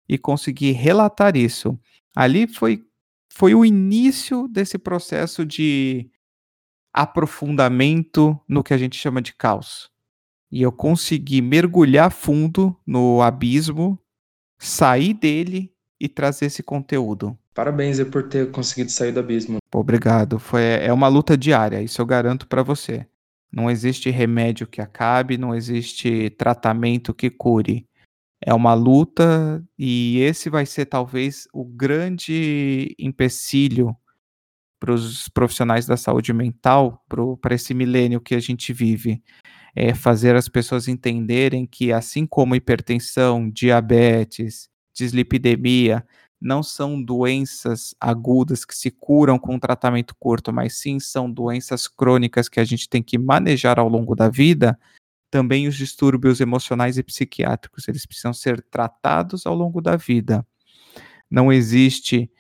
e 0.07 0.17
consegui 0.17 0.71
relatar 0.71 1.35
isso. 1.35 1.77
Ali 2.15 2.47
foi, 2.47 2.83
foi 3.31 3.53
o 3.53 3.63
início 3.63 4.47
desse 4.47 4.79
processo 4.79 5.45
de 5.45 6.09
aprofundamento 6.91 8.39
no 8.47 8.63
que 8.63 8.73
a 8.73 8.77
gente 8.77 8.97
chama 8.97 9.21
de 9.21 9.33
caos 9.35 9.91
e 10.51 10.61
eu 10.61 10.71
consegui 10.71 11.41
mergulhar 11.41 12.11
fundo 12.11 12.75
no 12.85 13.21
abismo, 13.21 13.99
sair 14.57 15.13
dele 15.13 15.71
e 15.99 16.07
trazer 16.07 16.47
esse 16.47 16.63
conteúdo. 16.63 17.37
Parabéns 17.53 18.01
por 18.05 18.27
ter 18.29 18.49
conseguido 18.51 18.91
sair 18.91 19.11
do 19.11 19.19
abismo. 19.19 19.57
Obrigado. 19.73 20.39
Foi, 20.39 20.61
é 20.61 20.91
uma 20.93 21.07
luta 21.07 21.37
diária, 21.37 21.81
isso 21.81 22.01
eu 22.01 22.05
garanto 22.05 22.47
para 22.47 22.63
você. 22.63 23.05
Não 23.51 23.69
existe 23.69 24.09
remédio 24.09 24.67
que 24.67 24.81
acabe, 24.81 25.37
não 25.37 25.53
existe 25.53 26.29
tratamento 26.31 27.13
que 27.13 27.29
cure. 27.29 27.85
É 28.41 28.53
uma 28.53 28.73
luta 28.73 29.63
e 29.77 30.19
esse 30.19 30.49
vai 30.49 30.65
ser 30.65 30.85
talvez 30.85 31.47
o 31.53 31.65
grande 31.65 32.95
empecilho 32.97 33.93
para 34.79 34.93
os 34.93 35.27
profissionais 35.27 35.85
da 35.85 35.97
saúde 35.97 36.31
mental, 36.31 37.03
para 37.41 37.53
esse 37.53 37.73
milênio 37.73 38.21
que 38.21 38.33
a 38.33 38.39
gente 38.39 38.71
vive 38.71 39.21
é 39.75 39.93
fazer 39.93 40.35
as 40.35 40.47
pessoas 40.47 40.87
entenderem 40.87 41.65
que, 41.65 41.91
assim 41.91 42.25
como 42.25 42.55
hipertensão, 42.55 43.49
diabetes, 43.49 44.69
dislipidemia, 44.93 46.05
não 46.41 46.63
são 46.63 47.01
doenças 47.01 47.93
agudas 47.99 48.63
que 48.63 48.75
se 48.75 48.89
curam 48.89 49.37
com 49.37 49.55
um 49.55 49.59
tratamento 49.59 50.15
curto, 50.17 50.53
mas 50.53 50.77
sim 50.77 50.99
são 50.99 51.29
doenças 51.29 51.87
crônicas 51.87 52.47
que 52.47 52.59
a 52.59 52.63
gente 52.63 52.87
tem 52.87 53.03
que 53.03 53.17
manejar 53.17 53.79
ao 53.79 53.89
longo 53.89 54.15
da 54.15 54.29
vida, 54.29 54.79
também 55.29 55.67
os 55.67 55.75
distúrbios 55.75 56.39
emocionais 56.39 56.97
e 56.97 57.03
psiquiátricos, 57.03 57.87
eles 57.87 58.05
precisam 58.05 58.33
ser 58.33 58.61
tratados 58.63 59.45
ao 59.45 59.53
longo 59.53 59.81
da 59.81 59.95
vida. 59.95 60.45
Não 61.29 61.53
existe 61.53 62.31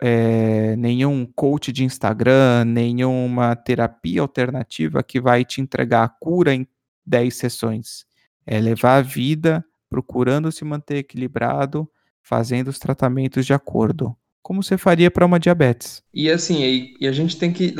é, 0.00 0.76
nenhum 0.76 1.26
coach 1.26 1.72
de 1.72 1.84
Instagram, 1.84 2.64
nenhuma 2.66 3.56
terapia 3.56 4.20
alternativa 4.20 5.02
que 5.02 5.20
vai 5.20 5.44
te 5.44 5.60
entregar 5.60 6.04
a 6.04 6.08
cura 6.08 6.54
em 6.54 6.66
10 7.04 7.34
sessões. 7.34 8.06
É 8.46 8.60
levar 8.60 8.96
a 8.96 9.02
vida 9.02 9.64
procurando 9.88 10.52
se 10.52 10.64
manter 10.64 10.98
equilibrado, 10.98 11.90
fazendo 12.22 12.68
os 12.68 12.78
tratamentos 12.78 13.46
de 13.46 13.54
acordo. 13.54 14.16
Como 14.46 14.62
você 14.62 14.78
faria 14.78 15.10
para 15.10 15.26
uma 15.26 15.40
diabetes? 15.40 16.00
E 16.14 16.30
assim, 16.30 16.62
e, 16.62 16.94
e 17.00 17.08
a 17.08 17.10
gente 17.10 17.36
tem 17.36 17.52
que 17.52 17.74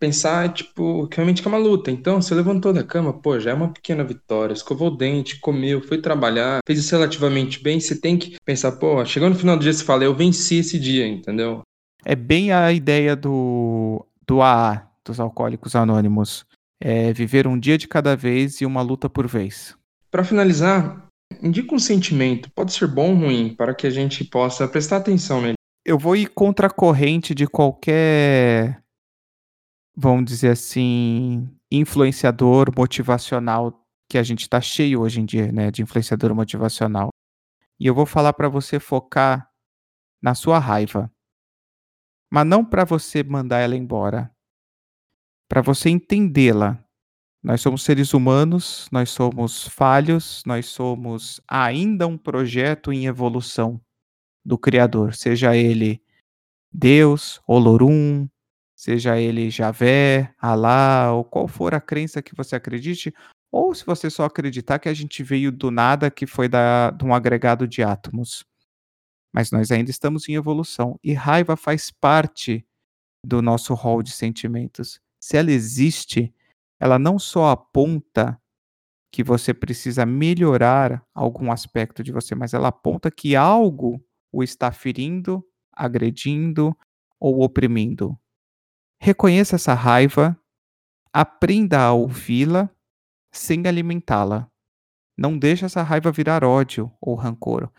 pensar, 0.00 0.50
tipo, 0.54 1.06
que 1.06 1.16
realmente 1.16 1.44
é 1.44 1.48
uma 1.48 1.58
luta. 1.58 1.90
Então, 1.90 2.22
você 2.22 2.34
levantou 2.34 2.72
da 2.72 2.82
cama, 2.82 3.12
pô, 3.12 3.38
já 3.38 3.50
é 3.50 3.54
uma 3.54 3.70
pequena 3.70 4.02
vitória. 4.02 4.54
Escovou 4.54 4.88
o 4.88 4.96
dente, 4.96 5.38
comeu, 5.38 5.82
foi 5.82 6.00
trabalhar, 6.00 6.60
fez 6.66 6.78
isso 6.78 6.96
relativamente 6.96 7.62
bem. 7.62 7.78
Você 7.78 7.94
tem 7.94 8.16
que 8.16 8.36
pensar, 8.42 8.72
pô, 8.72 9.04
chegando 9.04 9.34
no 9.34 9.38
final 9.38 9.58
do 9.58 9.62
dia, 9.62 9.70
você 9.70 9.84
fala, 9.84 10.02
eu 10.02 10.14
venci 10.14 10.54
esse 10.60 10.78
dia, 10.80 11.06
entendeu? 11.06 11.60
É 12.02 12.16
bem 12.16 12.52
a 12.52 12.72
ideia 12.72 13.14
do, 13.14 14.02
do 14.26 14.40
AA, 14.40 14.88
dos 15.04 15.20
Alcoólicos 15.20 15.76
Anônimos. 15.76 16.46
É 16.80 17.12
viver 17.12 17.46
um 17.46 17.58
dia 17.58 17.76
de 17.76 17.86
cada 17.86 18.16
vez 18.16 18.62
e 18.62 18.64
uma 18.64 18.80
luta 18.80 19.10
por 19.10 19.26
vez. 19.26 19.76
Para 20.10 20.24
finalizar, 20.24 21.06
indica 21.42 21.74
um 21.74 21.78
sentimento, 21.78 22.50
pode 22.54 22.72
ser 22.72 22.86
bom 22.86 23.10
ou 23.10 23.24
ruim, 23.26 23.54
para 23.54 23.74
que 23.74 23.86
a 23.86 23.90
gente 23.90 24.24
possa 24.24 24.66
prestar 24.66 24.96
atenção 24.96 25.42
nele 25.42 25.57
eu 25.88 25.98
vou 25.98 26.14
ir 26.14 26.28
contra 26.28 26.66
a 26.66 26.70
corrente 26.70 27.34
de 27.34 27.46
qualquer, 27.46 28.84
vamos 29.96 30.26
dizer 30.26 30.50
assim, 30.50 31.48
influenciador 31.72 32.70
motivacional 32.76 33.82
que 34.06 34.18
a 34.18 34.22
gente 34.22 34.42
está 34.42 34.60
cheio 34.60 35.00
hoje 35.00 35.22
em 35.22 35.24
dia, 35.24 35.50
né, 35.50 35.70
de 35.70 35.80
influenciador 35.80 36.34
motivacional. 36.34 37.08
E 37.80 37.86
eu 37.86 37.94
vou 37.94 38.04
falar 38.04 38.34
para 38.34 38.50
você 38.50 38.78
focar 38.78 39.50
na 40.22 40.34
sua 40.34 40.58
raiva. 40.58 41.10
Mas 42.30 42.46
não 42.46 42.62
para 42.62 42.84
você 42.84 43.22
mandar 43.22 43.60
ela 43.60 43.74
embora. 43.74 44.30
Para 45.48 45.62
você 45.62 45.88
entendê-la. 45.88 46.84
Nós 47.42 47.62
somos 47.62 47.82
seres 47.82 48.12
humanos, 48.12 48.90
nós 48.92 49.08
somos 49.08 49.66
falhos, 49.66 50.42
nós 50.44 50.66
somos 50.66 51.40
ainda 51.48 52.06
um 52.06 52.18
projeto 52.18 52.92
em 52.92 53.06
evolução 53.06 53.80
do 54.48 54.56
Criador, 54.56 55.14
seja 55.14 55.54
ele 55.54 56.02
Deus, 56.72 57.38
Olorum, 57.46 58.26
seja 58.74 59.20
ele 59.20 59.50
Javé, 59.50 60.34
Alá, 60.40 61.12
ou 61.12 61.22
qual 61.22 61.46
for 61.46 61.74
a 61.74 61.80
crença 61.80 62.22
que 62.22 62.34
você 62.34 62.56
acredite, 62.56 63.14
ou 63.52 63.74
se 63.74 63.84
você 63.84 64.08
só 64.08 64.24
acreditar 64.24 64.78
que 64.78 64.88
a 64.88 64.94
gente 64.94 65.22
veio 65.22 65.52
do 65.52 65.70
nada, 65.70 66.10
que 66.10 66.26
foi 66.26 66.48
da, 66.48 66.90
de 66.90 67.04
um 67.04 67.12
agregado 67.12 67.68
de 67.68 67.82
átomos. 67.82 68.42
Mas 69.30 69.50
nós 69.50 69.70
ainda 69.70 69.90
estamos 69.90 70.26
em 70.30 70.34
evolução 70.34 70.98
e 71.04 71.12
raiva 71.12 71.54
faz 71.54 71.90
parte 71.90 72.66
do 73.22 73.42
nosso 73.42 73.74
rol 73.74 74.02
de 74.02 74.12
sentimentos. 74.12 74.98
Se 75.20 75.36
ela 75.36 75.52
existe, 75.52 76.34
ela 76.80 76.98
não 76.98 77.18
só 77.18 77.50
aponta 77.50 78.40
que 79.12 79.22
você 79.22 79.52
precisa 79.52 80.06
melhorar 80.06 81.04
algum 81.14 81.52
aspecto 81.52 82.02
de 82.02 82.12
você, 82.12 82.34
mas 82.34 82.54
ela 82.54 82.68
aponta 82.68 83.10
que 83.10 83.36
algo 83.36 84.02
o 84.32 84.42
está 84.42 84.70
ferindo, 84.70 85.44
agredindo 85.72 86.76
ou 87.20 87.42
oprimindo. 87.42 88.18
Reconheça 89.00 89.56
essa 89.56 89.74
raiva, 89.74 90.38
aprenda 91.12 91.80
a 91.80 91.92
ouvi-la 91.92 92.70
sem 93.32 93.66
alimentá-la. 93.66 94.50
Não 95.16 95.38
deixe 95.38 95.64
essa 95.64 95.82
raiva 95.82 96.12
virar 96.12 96.44
ódio 96.44 96.92
ou 97.00 97.14
rancor, 97.14 97.70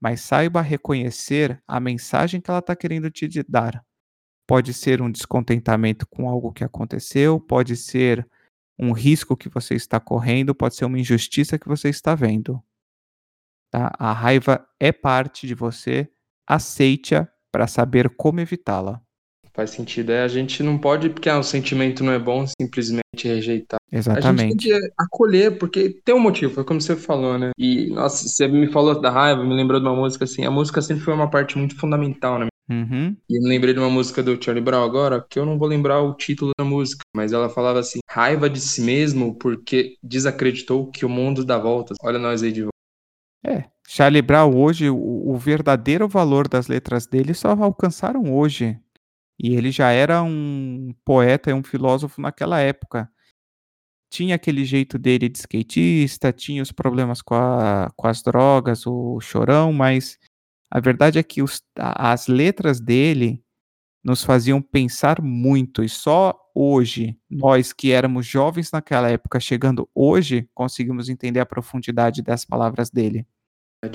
mas 0.00 0.20
saiba 0.20 0.60
reconhecer 0.60 1.62
a 1.66 1.78
mensagem 1.78 2.40
que 2.40 2.50
ela 2.50 2.60
está 2.60 2.74
querendo 2.74 3.10
te 3.10 3.28
dar. 3.48 3.84
Pode 4.46 4.74
ser 4.74 5.00
um 5.00 5.10
descontentamento 5.10 6.06
com 6.08 6.28
algo 6.28 6.52
que 6.52 6.64
aconteceu, 6.64 7.38
pode 7.38 7.76
ser 7.76 8.26
um 8.78 8.92
risco 8.92 9.36
que 9.36 9.48
você 9.48 9.74
está 9.74 10.00
correndo, 10.00 10.54
pode 10.54 10.74
ser 10.74 10.84
uma 10.84 10.98
injustiça 10.98 11.58
que 11.58 11.68
você 11.68 11.88
está 11.88 12.14
vendo. 12.14 12.60
Tá? 13.70 13.92
A 13.98 14.12
raiva 14.12 14.66
é 14.78 14.92
parte 14.92 15.46
de 15.46 15.54
você, 15.54 16.08
aceite-a 16.46 17.28
para 17.52 17.66
saber 17.66 18.10
como 18.16 18.40
evitá-la. 18.40 19.00
Faz 19.52 19.70
sentido. 19.70 20.10
É, 20.10 20.22
a 20.22 20.28
gente 20.28 20.62
não 20.62 20.78
pode, 20.78 21.10
porque 21.10 21.28
ah, 21.28 21.38
o 21.38 21.42
sentimento 21.42 22.04
não 22.04 22.12
é 22.12 22.18
bom, 22.18 22.46
simplesmente 22.46 23.02
rejeitar. 23.24 23.78
Exatamente. 23.92 24.26
A 24.26 24.46
gente 24.46 24.68
tem 24.68 24.80
que 24.80 24.92
acolher, 24.96 25.58
porque 25.58 26.00
tem 26.04 26.14
um 26.14 26.20
motivo, 26.20 26.54
foi 26.54 26.64
como 26.64 26.80
você 26.80 26.94
falou, 26.94 27.36
né? 27.36 27.50
E, 27.58 27.90
nossa, 27.90 28.28
você 28.28 28.46
me 28.46 28.68
falou 28.68 29.00
da 29.00 29.10
raiva, 29.10 29.44
me 29.44 29.54
lembrou 29.54 29.80
de 29.80 29.86
uma 29.86 29.96
música 29.96 30.24
assim. 30.24 30.44
A 30.44 30.50
música 30.50 30.80
sempre 30.80 31.04
foi 31.04 31.14
uma 31.14 31.28
parte 31.28 31.58
muito 31.58 31.76
fundamental 31.76 32.38
na 32.38 32.50
Uhum. 32.70 33.16
E 33.28 33.36
eu 33.36 33.42
me 33.42 33.48
lembrei 33.48 33.74
de 33.74 33.80
uma 33.80 33.90
música 33.90 34.22
do 34.22 34.40
Charlie 34.40 34.62
Brown 34.62 34.84
agora, 34.84 35.26
que 35.28 35.40
eu 35.40 35.44
não 35.44 35.58
vou 35.58 35.66
lembrar 35.66 36.00
o 36.00 36.14
título 36.14 36.52
da 36.56 36.64
música, 36.64 37.02
mas 37.14 37.32
ela 37.32 37.48
falava 37.48 37.80
assim: 37.80 37.98
raiva 38.08 38.48
de 38.48 38.60
si 38.60 38.80
mesmo 38.80 39.34
porque 39.34 39.96
desacreditou 40.00 40.88
que 40.88 41.04
o 41.04 41.08
mundo 41.08 41.44
dá 41.44 41.58
voltas. 41.58 41.96
Olha 42.00 42.18
nós 42.18 42.44
aí 42.44 42.52
de 42.52 42.62
volta. 42.62 42.70
É, 43.44 43.64
Charlie 43.86 44.22
Brown 44.22 44.54
hoje, 44.56 44.90
o, 44.90 44.96
o 44.96 45.36
verdadeiro 45.36 46.06
valor 46.08 46.46
das 46.46 46.68
letras 46.68 47.06
dele 47.06 47.34
só 47.34 47.50
alcançaram 47.50 48.32
hoje. 48.34 48.78
E 49.38 49.54
ele 49.56 49.70
já 49.70 49.90
era 49.90 50.22
um 50.22 50.94
poeta 51.04 51.50
e 51.50 51.54
um 51.54 51.62
filósofo 51.62 52.20
naquela 52.20 52.60
época. 52.60 53.10
Tinha 54.12 54.34
aquele 54.34 54.64
jeito 54.64 54.98
dele 54.98 55.28
de 55.28 55.38
skatista, 55.38 56.32
tinha 56.32 56.62
os 56.62 56.72
problemas 56.72 57.22
com, 57.22 57.34
a, 57.34 57.90
com 57.96 58.06
as 58.06 58.22
drogas, 58.22 58.86
o 58.86 59.20
chorão, 59.20 59.72
mas 59.72 60.18
a 60.70 60.80
verdade 60.80 61.18
é 61.18 61.22
que 61.22 61.42
os, 61.42 61.62
as 61.76 62.26
letras 62.26 62.80
dele 62.80 63.42
nos 64.02 64.24
faziam 64.24 64.60
pensar 64.62 65.20
muito, 65.20 65.82
e 65.82 65.88
só 65.88 66.34
hoje, 66.54 67.16
nós 67.30 67.72
que 67.72 67.92
éramos 67.92 68.26
jovens 68.26 68.70
naquela 68.72 69.10
época, 69.10 69.38
chegando 69.40 69.88
hoje, 69.94 70.48
conseguimos 70.54 71.08
entender 71.08 71.40
a 71.40 71.46
profundidade 71.46 72.22
das 72.22 72.44
palavras 72.44 72.90
dele. 72.90 73.26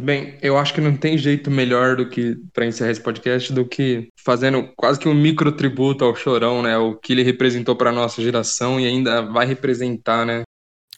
Bem, 0.01 0.35
eu 0.41 0.57
acho 0.57 0.73
que 0.73 0.81
não 0.81 0.97
tem 0.97 1.15
jeito 1.15 1.51
melhor 1.51 1.95
do 1.95 2.09
que 2.09 2.35
para 2.51 2.65
encerrar 2.65 2.89
esse 2.89 3.01
podcast 3.01 3.53
do 3.53 3.67
que 3.67 4.09
fazendo 4.17 4.67
quase 4.75 4.99
que 4.99 5.07
um 5.07 5.13
micro 5.13 5.51
tributo 5.51 6.03
ao 6.03 6.15
Chorão, 6.15 6.63
né? 6.63 6.75
O 6.75 6.95
que 6.95 7.13
ele 7.13 7.21
representou 7.21 7.75
para 7.75 7.91
nossa 7.91 8.19
geração 8.19 8.79
e 8.79 8.87
ainda 8.87 9.21
vai 9.21 9.45
representar, 9.45 10.25
né? 10.25 10.41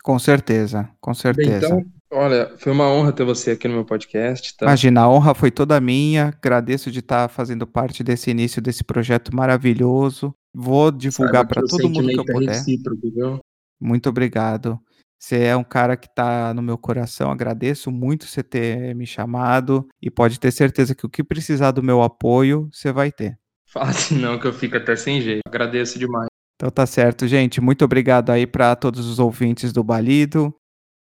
Com 0.01 0.17
certeza, 0.17 0.89
com 1.01 1.13
certeza. 1.13 1.67
Bem, 1.67 1.79
então, 1.79 1.96
olha, 2.11 2.53
foi 2.57 2.71
uma 2.71 2.89
honra 2.89 3.11
ter 3.11 3.23
você 3.23 3.51
aqui 3.51 3.67
no 3.67 3.75
meu 3.75 3.85
podcast. 3.85 4.55
Tá? 4.55 4.65
Imagina, 4.65 5.01
a 5.01 5.09
honra 5.09 5.33
foi 5.33 5.51
toda 5.51 5.79
minha. 5.79 6.27
Agradeço 6.27 6.91
de 6.91 6.99
estar 6.99 7.27
fazendo 7.29 7.65
parte 7.67 8.03
desse 8.03 8.31
início 8.31 8.61
desse 8.61 8.83
projeto 8.83 9.35
maravilhoso. 9.35 10.33
Vou 10.53 10.91
divulgar 10.91 11.47
para 11.47 11.61
todo 11.61 11.89
mundo 11.89 12.07
que 12.07 12.19
eu 12.19 12.23
é 12.27 12.33
puder. 12.33 12.55
É 12.55 13.39
Muito 13.79 14.09
obrigado. 14.09 14.79
Você 15.19 15.43
é 15.43 15.55
um 15.55 15.63
cara 15.63 15.97
que 15.97 16.07
está 16.07 16.53
no 16.53 16.61
meu 16.61 16.77
coração. 16.77 17.31
Agradeço 17.31 17.91
muito 17.91 18.27
você 18.27 18.43
ter 18.43 18.95
me 18.95 19.05
chamado 19.05 19.87
e 20.01 20.11
pode 20.11 20.39
ter 20.39 20.51
certeza 20.51 20.93
que 20.93 21.05
o 21.05 21.09
que 21.09 21.23
precisar 21.23 21.71
do 21.71 21.81
meu 21.81 22.03
apoio, 22.03 22.69
você 22.71 22.91
vai 22.91 23.11
ter. 23.11 23.37
Assim 23.75 24.17
não, 24.19 24.39
que 24.39 24.45
eu 24.45 24.53
fico 24.53 24.77
até 24.77 24.95
sem 24.95 25.21
jeito. 25.21 25.41
Agradeço 25.47 25.97
demais. 25.97 26.27
Então 26.55 26.69
tá 26.69 26.85
certo, 26.85 27.27
gente. 27.27 27.61
Muito 27.61 27.85
obrigado 27.85 28.31
aí 28.31 28.47
para 28.47 28.75
todos 28.75 29.05
os 29.07 29.19
ouvintes 29.19 29.71
do 29.71 29.83
Balido. 29.83 30.53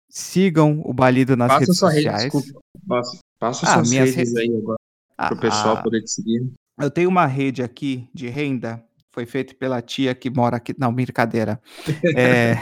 Sigam 0.09 0.81
o 0.85 0.92
Balido 0.92 1.37
nas 1.37 1.49
Passa 1.49 1.61
redes 1.61 1.79
sua 1.79 1.90
sociais. 1.90 2.23
Rede, 2.25 2.33
desculpa. 2.33 2.61
Passa, 2.87 3.19
passa 3.38 3.66
ah, 3.66 3.75
suas 3.75 3.90
redes 3.90 4.14
rede... 4.14 4.40
aí 4.40 4.57
agora. 4.57 4.79
Ah, 5.19 5.29
para 5.29 5.37
o 5.37 5.40
pessoal 5.40 5.77
ah, 5.77 5.83
poder 5.83 6.03
te 6.03 6.11
seguir. 6.11 6.53
Eu 6.79 6.90
tenho 6.90 7.09
uma 7.09 7.27
rede 7.27 7.62
aqui 7.62 8.09
de 8.12 8.29
renda. 8.29 8.85
Foi 9.11 9.25
feita 9.25 9.55
pela 9.55 9.81
tia 9.81 10.14
que 10.14 10.29
mora 10.29 10.59
aqui. 10.59 10.75
Não, 10.79 10.92
brincadeira. 10.92 11.61
é, 12.16 12.59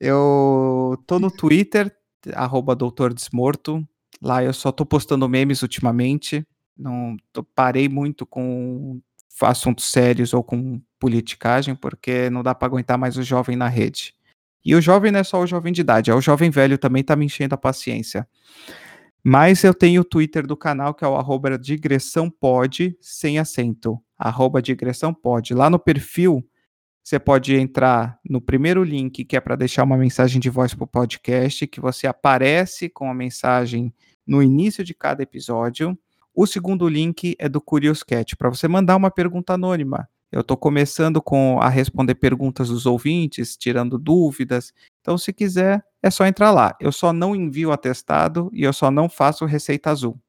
eu 0.00 1.02
tô 1.06 1.18
no 1.18 1.30
Twitter, 1.30 1.94
arroba 2.34 2.74
Doutor 2.74 3.12
Desmorto. 3.12 3.86
Lá 4.22 4.42
eu 4.42 4.52
só 4.52 4.70
tô 4.70 4.86
postando 4.86 5.28
memes 5.28 5.62
ultimamente. 5.62 6.46
Não 6.76 7.16
tô, 7.32 7.42
parei 7.42 7.88
muito 7.88 8.24
com 8.24 9.00
assuntos 9.42 9.90
sérios 9.90 10.32
ou 10.32 10.42
com 10.42 10.80
politicagem, 10.98 11.74
porque 11.74 12.30
não 12.30 12.42
dá 12.42 12.54
para 12.54 12.66
aguentar 12.68 12.96
mais 12.96 13.16
o 13.16 13.22
jovem 13.22 13.56
na 13.56 13.68
rede. 13.68 14.14
E 14.66 14.74
o 14.74 14.80
jovem 14.80 15.12
não 15.12 15.20
é 15.20 15.22
só 15.22 15.40
o 15.40 15.46
jovem 15.46 15.72
de 15.72 15.80
idade, 15.80 16.10
é 16.10 16.14
o 16.14 16.20
jovem 16.20 16.50
velho 16.50 16.76
também 16.76 17.04
tá 17.04 17.14
me 17.14 17.24
enchendo 17.24 17.54
a 17.54 17.58
paciência. 17.58 18.26
Mas 19.22 19.62
eu 19.62 19.72
tenho 19.72 20.00
o 20.00 20.04
Twitter 20.04 20.44
do 20.44 20.56
canal, 20.56 20.92
que 20.92 21.04
é 21.04 21.08
o 21.08 21.14
arroba 21.14 21.56
digressãopod, 21.56 22.96
sem 23.00 23.38
acento. 23.38 23.96
Arroba 24.18 24.60
digressãopod. 24.60 25.54
Lá 25.54 25.70
no 25.70 25.78
perfil, 25.78 26.44
você 27.00 27.16
pode 27.16 27.54
entrar 27.54 28.18
no 28.28 28.40
primeiro 28.40 28.82
link, 28.82 29.24
que 29.24 29.36
é 29.36 29.40
para 29.40 29.54
deixar 29.54 29.84
uma 29.84 29.96
mensagem 29.96 30.40
de 30.40 30.50
voz 30.50 30.74
para 30.74 30.82
o 30.82 30.88
podcast, 30.88 31.64
que 31.68 31.80
você 31.80 32.08
aparece 32.08 32.88
com 32.88 33.08
a 33.08 33.14
mensagem 33.14 33.94
no 34.26 34.42
início 34.42 34.82
de 34.82 34.94
cada 34.94 35.22
episódio. 35.22 35.96
O 36.34 36.44
segundo 36.44 36.88
link 36.88 37.36
é 37.38 37.48
do 37.48 37.60
Curious 37.60 38.02
Cat, 38.02 38.36
para 38.36 38.48
você 38.48 38.66
mandar 38.66 38.96
uma 38.96 39.12
pergunta 39.12 39.54
anônima. 39.54 40.08
Eu 40.30 40.40
estou 40.40 40.56
começando 40.56 41.22
com 41.22 41.60
a 41.60 41.68
responder 41.68 42.16
perguntas 42.16 42.68
dos 42.68 42.84
ouvintes, 42.84 43.56
tirando 43.56 43.98
dúvidas. 43.98 44.72
Então, 45.00 45.16
se 45.16 45.32
quiser, 45.32 45.84
é 46.02 46.10
só 46.10 46.26
entrar 46.26 46.50
lá. 46.50 46.76
Eu 46.80 46.90
só 46.90 47.12
não 47.12 47.34
envio 47.34 47.70
atestado 47.70 48.50
e 48.52 48.64
eu 48.64 48.72
só 48.72 48.90
não 48.90 49.08
faço 49.08 49.44
receita 49.44 49.90
azul. 49.90 50.20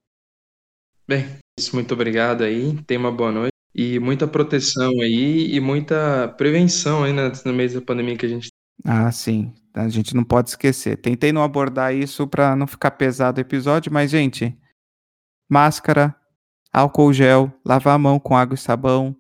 Bem, 1.08 1.26
isso, 1.58 1.76
muito 1.76 1.94
obrigado 1.94 2.44
aí. 2.44 2.78
Tenha 2.84 3.00
uma 3.00 3.12
boa 3.12 3.32
noite. 3.32 3.52
E 3.74 4.00
muita 4.00 4.28
proteção 4.28 4.92
aí 5.02 5.54
e 5.54 5.60
muita 5.60 6.28
prevenção 6.38 7.04
aí 7.04 7.14
né, 7.14 7.32
no 7.46 7.54
meio 7.54 7.74
da 7.74 7.82
pandemia 7.82 8.18
que 8.18 8.26
a 8.26 8.30
gente 8.30 8.50
Ah, 8.84 9.12
sim. 9.12 9.54
A 9.74 9.88
gente 9.88 10.16
não 10.16 10.24
pode 10.24 10.50
esquecer. 10.50 10.98
Tentei 10.98 11.32
não 11.32 11.44
abordar 11.44 11.94
isso 11.94 12.28
para 12.28 12.56
não 12.56 12.66
ficar 12.66 12.92
pesado 12.92 13.40
o 13.40 13.42
episódio, 13.42 13.94
mas, 13.94 14.10
gente, 14.10 14.58
máscara, 15.50 16.16
álcool 16.74 17.14
gel, 17.14 17.52
lavar 17.64 17.96
a 17.96 18.00
mão 18.00 18.20
com 18.20 18.36
água 18.36 18.56
e 18.56 18.58
sabão, 18.58 19.16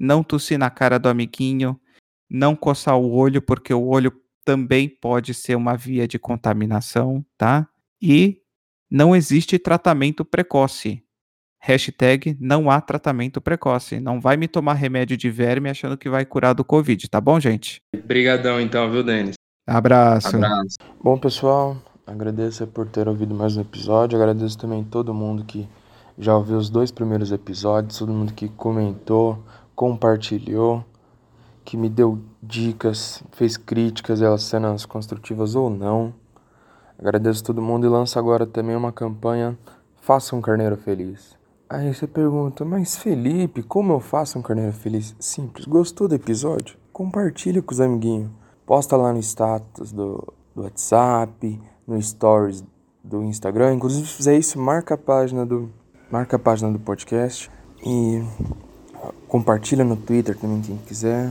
não 0.00 0.22
tossir 0.22 0.58
na 0.58 0.70
cara 0.70 0.98
do 0.98 1.10
amiguinho, 1.10 1.78
não 2.28 2.56
coçar 2.56 2.96
o 2.96 3.12
olho, 3.12 3.42
porque 3.42 3.74
o 3.74 3.86
olho 3.86 4.10
também 4.44 4.88
pode 4.88 5.34
ser 5.34 5.54
uma 5.54 5.76
via 5.76 6.08
de 6.08 6.18
contaminação, 6.18 7.22
tá? 7.36 7.68
E 8.00 8.40
não 8.90 9.14
existe 9.14 9.58
tratamento 9.58 10.24
precoce. 10.24 11.04
Hashtag 11.62 12.34
não 12.40 12.70
há 12.70 12.80
tratamento 12.80 13.38
precoce. 13.38 14.00
Não 14.00 14.18
vai 14.18 14.38
me 14.38 14.48
tomar 14.48 14.72
remédio 14.72 15.14
de 15.18 15.28
verme 15.28 15.68
achando 15.68 15.98
que 15.98 16.08
vai 16.08 16.24
curar 16.24 16.54
do 16.54 16.64
Covid, 16.64 17.06
tá 17.10 17.20
bom, 17.20 17.38
gente? 17.38 17.82
Obrigadão 17.94 18.58
então, 18.58 18.90
viu, 18.90 19.04
Denis? 19.04 19.34
Abraço. 19.66 20.34
Abraço. 20.34 20.78
Bom, 21.04 21.18
pessoal, 21.18 21.76
agradeço 22.06 22.66
por 22.66 22.88
ter 22.88 23.06
ouvido 23.06 23.34
mais 23.34 23.58
um 23.58 23.60
episódio. 23.60 24.18
Agradeço 24.18 24.56
também 24.56 24.82
todo 24.82 25.12
mundo 25.12 25.44
que 25.44 25.68
já 26.18 26.34
ouviu 26.34 26.56
os 26.56 26.70
dois 26.70 26.90
primeiros 26.90 27.30
episódios, 27.30 27.98
todo 27.98 28.12
mundo 28.12 28.32
que 28.32 28.48
comentou, 28.48 29.44
compartilhou, 29.80 30.84
que 31.64 31.74
me 31.74 31.88
deu 31.88 32.18
dicas, 32.42 33.24
fez 33.32 33.56
críticas, 33.56 34.20
elas 34.20 34.42
sendo 34.42 34.86
construtivas 34.86 35.54
ou 35.54 35.70
não. 35.70 36.12
Agradeço 36.98 37.42
todo 37.42 37.62
mundo 37.62 37.86
e 37.86 37.88
lanço 37.88 38.18
agora 38.18 38.46
também 38.46 38.76
uma 38.76 38.92
campanha 38.92 39.58
Faça 40.02 40.36
um 40.36 40.42
Carneiro 40.42 40.76
Feliz. 40.76 41.34
Aí 41.66 41.94
você 41.94 42.06
pergunta, 42.06 42.62
mas 42.62 42.98
Felipe, 42.98 43.62
como 43.62 43.94
eu 43.94 44.00
faço 44.00 44.38
um 44.38 44.42
carneiro 44.42 44.72
feliz? 44.74 45.16
Simples, 45.18 45.64
gostou 45.64 46.08
do 46.08 46.14
episódio? 46.14 46.76
Compartilha 46.92 47.62
com 47.62 47.72
os 47.72 47.80
amiguinhos. 47.80 48.30
Posta 48.66 48.98
lá 48.98 49.14
no 49.14 49.20
status 49.20 49.92
do, 49.92 50.22
do 50.54 50.62
WhatsApp, 50.64 51.58
no 51.86 52.02
stories 52.02 52.62
do 53.02 53.22
Instagram. 53.22 53.74
Inclusive, 53.74 54.06
se 54.06 54.14
fizer 54.14 54.36
isso, 54.36 54.58
marca 54.58 54.94
a 54.94 54.98
página 54.98 55.46
do, 55.46 55.70
marca 56.10 56.36
a 56.36 56.38
página 56.38 56.70
do 56.70 56.78
podcast. 56.78 57.50
E 57.86 58.22
compartilha 59.28 59.84
no 59.84 59.96
Twitter 59.96 60.36
também, 60.36 60.60
quem 60.60 60.76
quiser. 60.78 61.30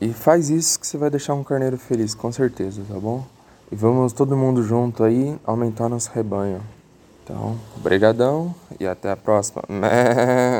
E 0.00 0.12
faz 0.12 0.50
isso 0.50 0.78
que 0.78 0.86
você 0.86 0.98
vai 0.98 1.10
deixar 1.10 1.34
um 1.34 1.44
carneiro 1.44 1.78
feliz, 1.78 2.14
com 2.14 2.30
certeza, 2.30 2.82
tá 2.88 2.98
bom? 2.98 3.24
E 3.70 3.76
vamos 3.76 4.12
todo 4.12 4.36
mundo 4.36 4.62
junto 4.62 5.02
aí 5.04 5.38
aumentar 5.44 5.88
nosso 5.88 6.10
rebanho. 6.12 6.60
Então, 7.22 7.56
brigadão 7.78 8.54
e 8.78 8.86
até 8.86 9.10
a 9.10 9.16
próxima. 9.16 9.62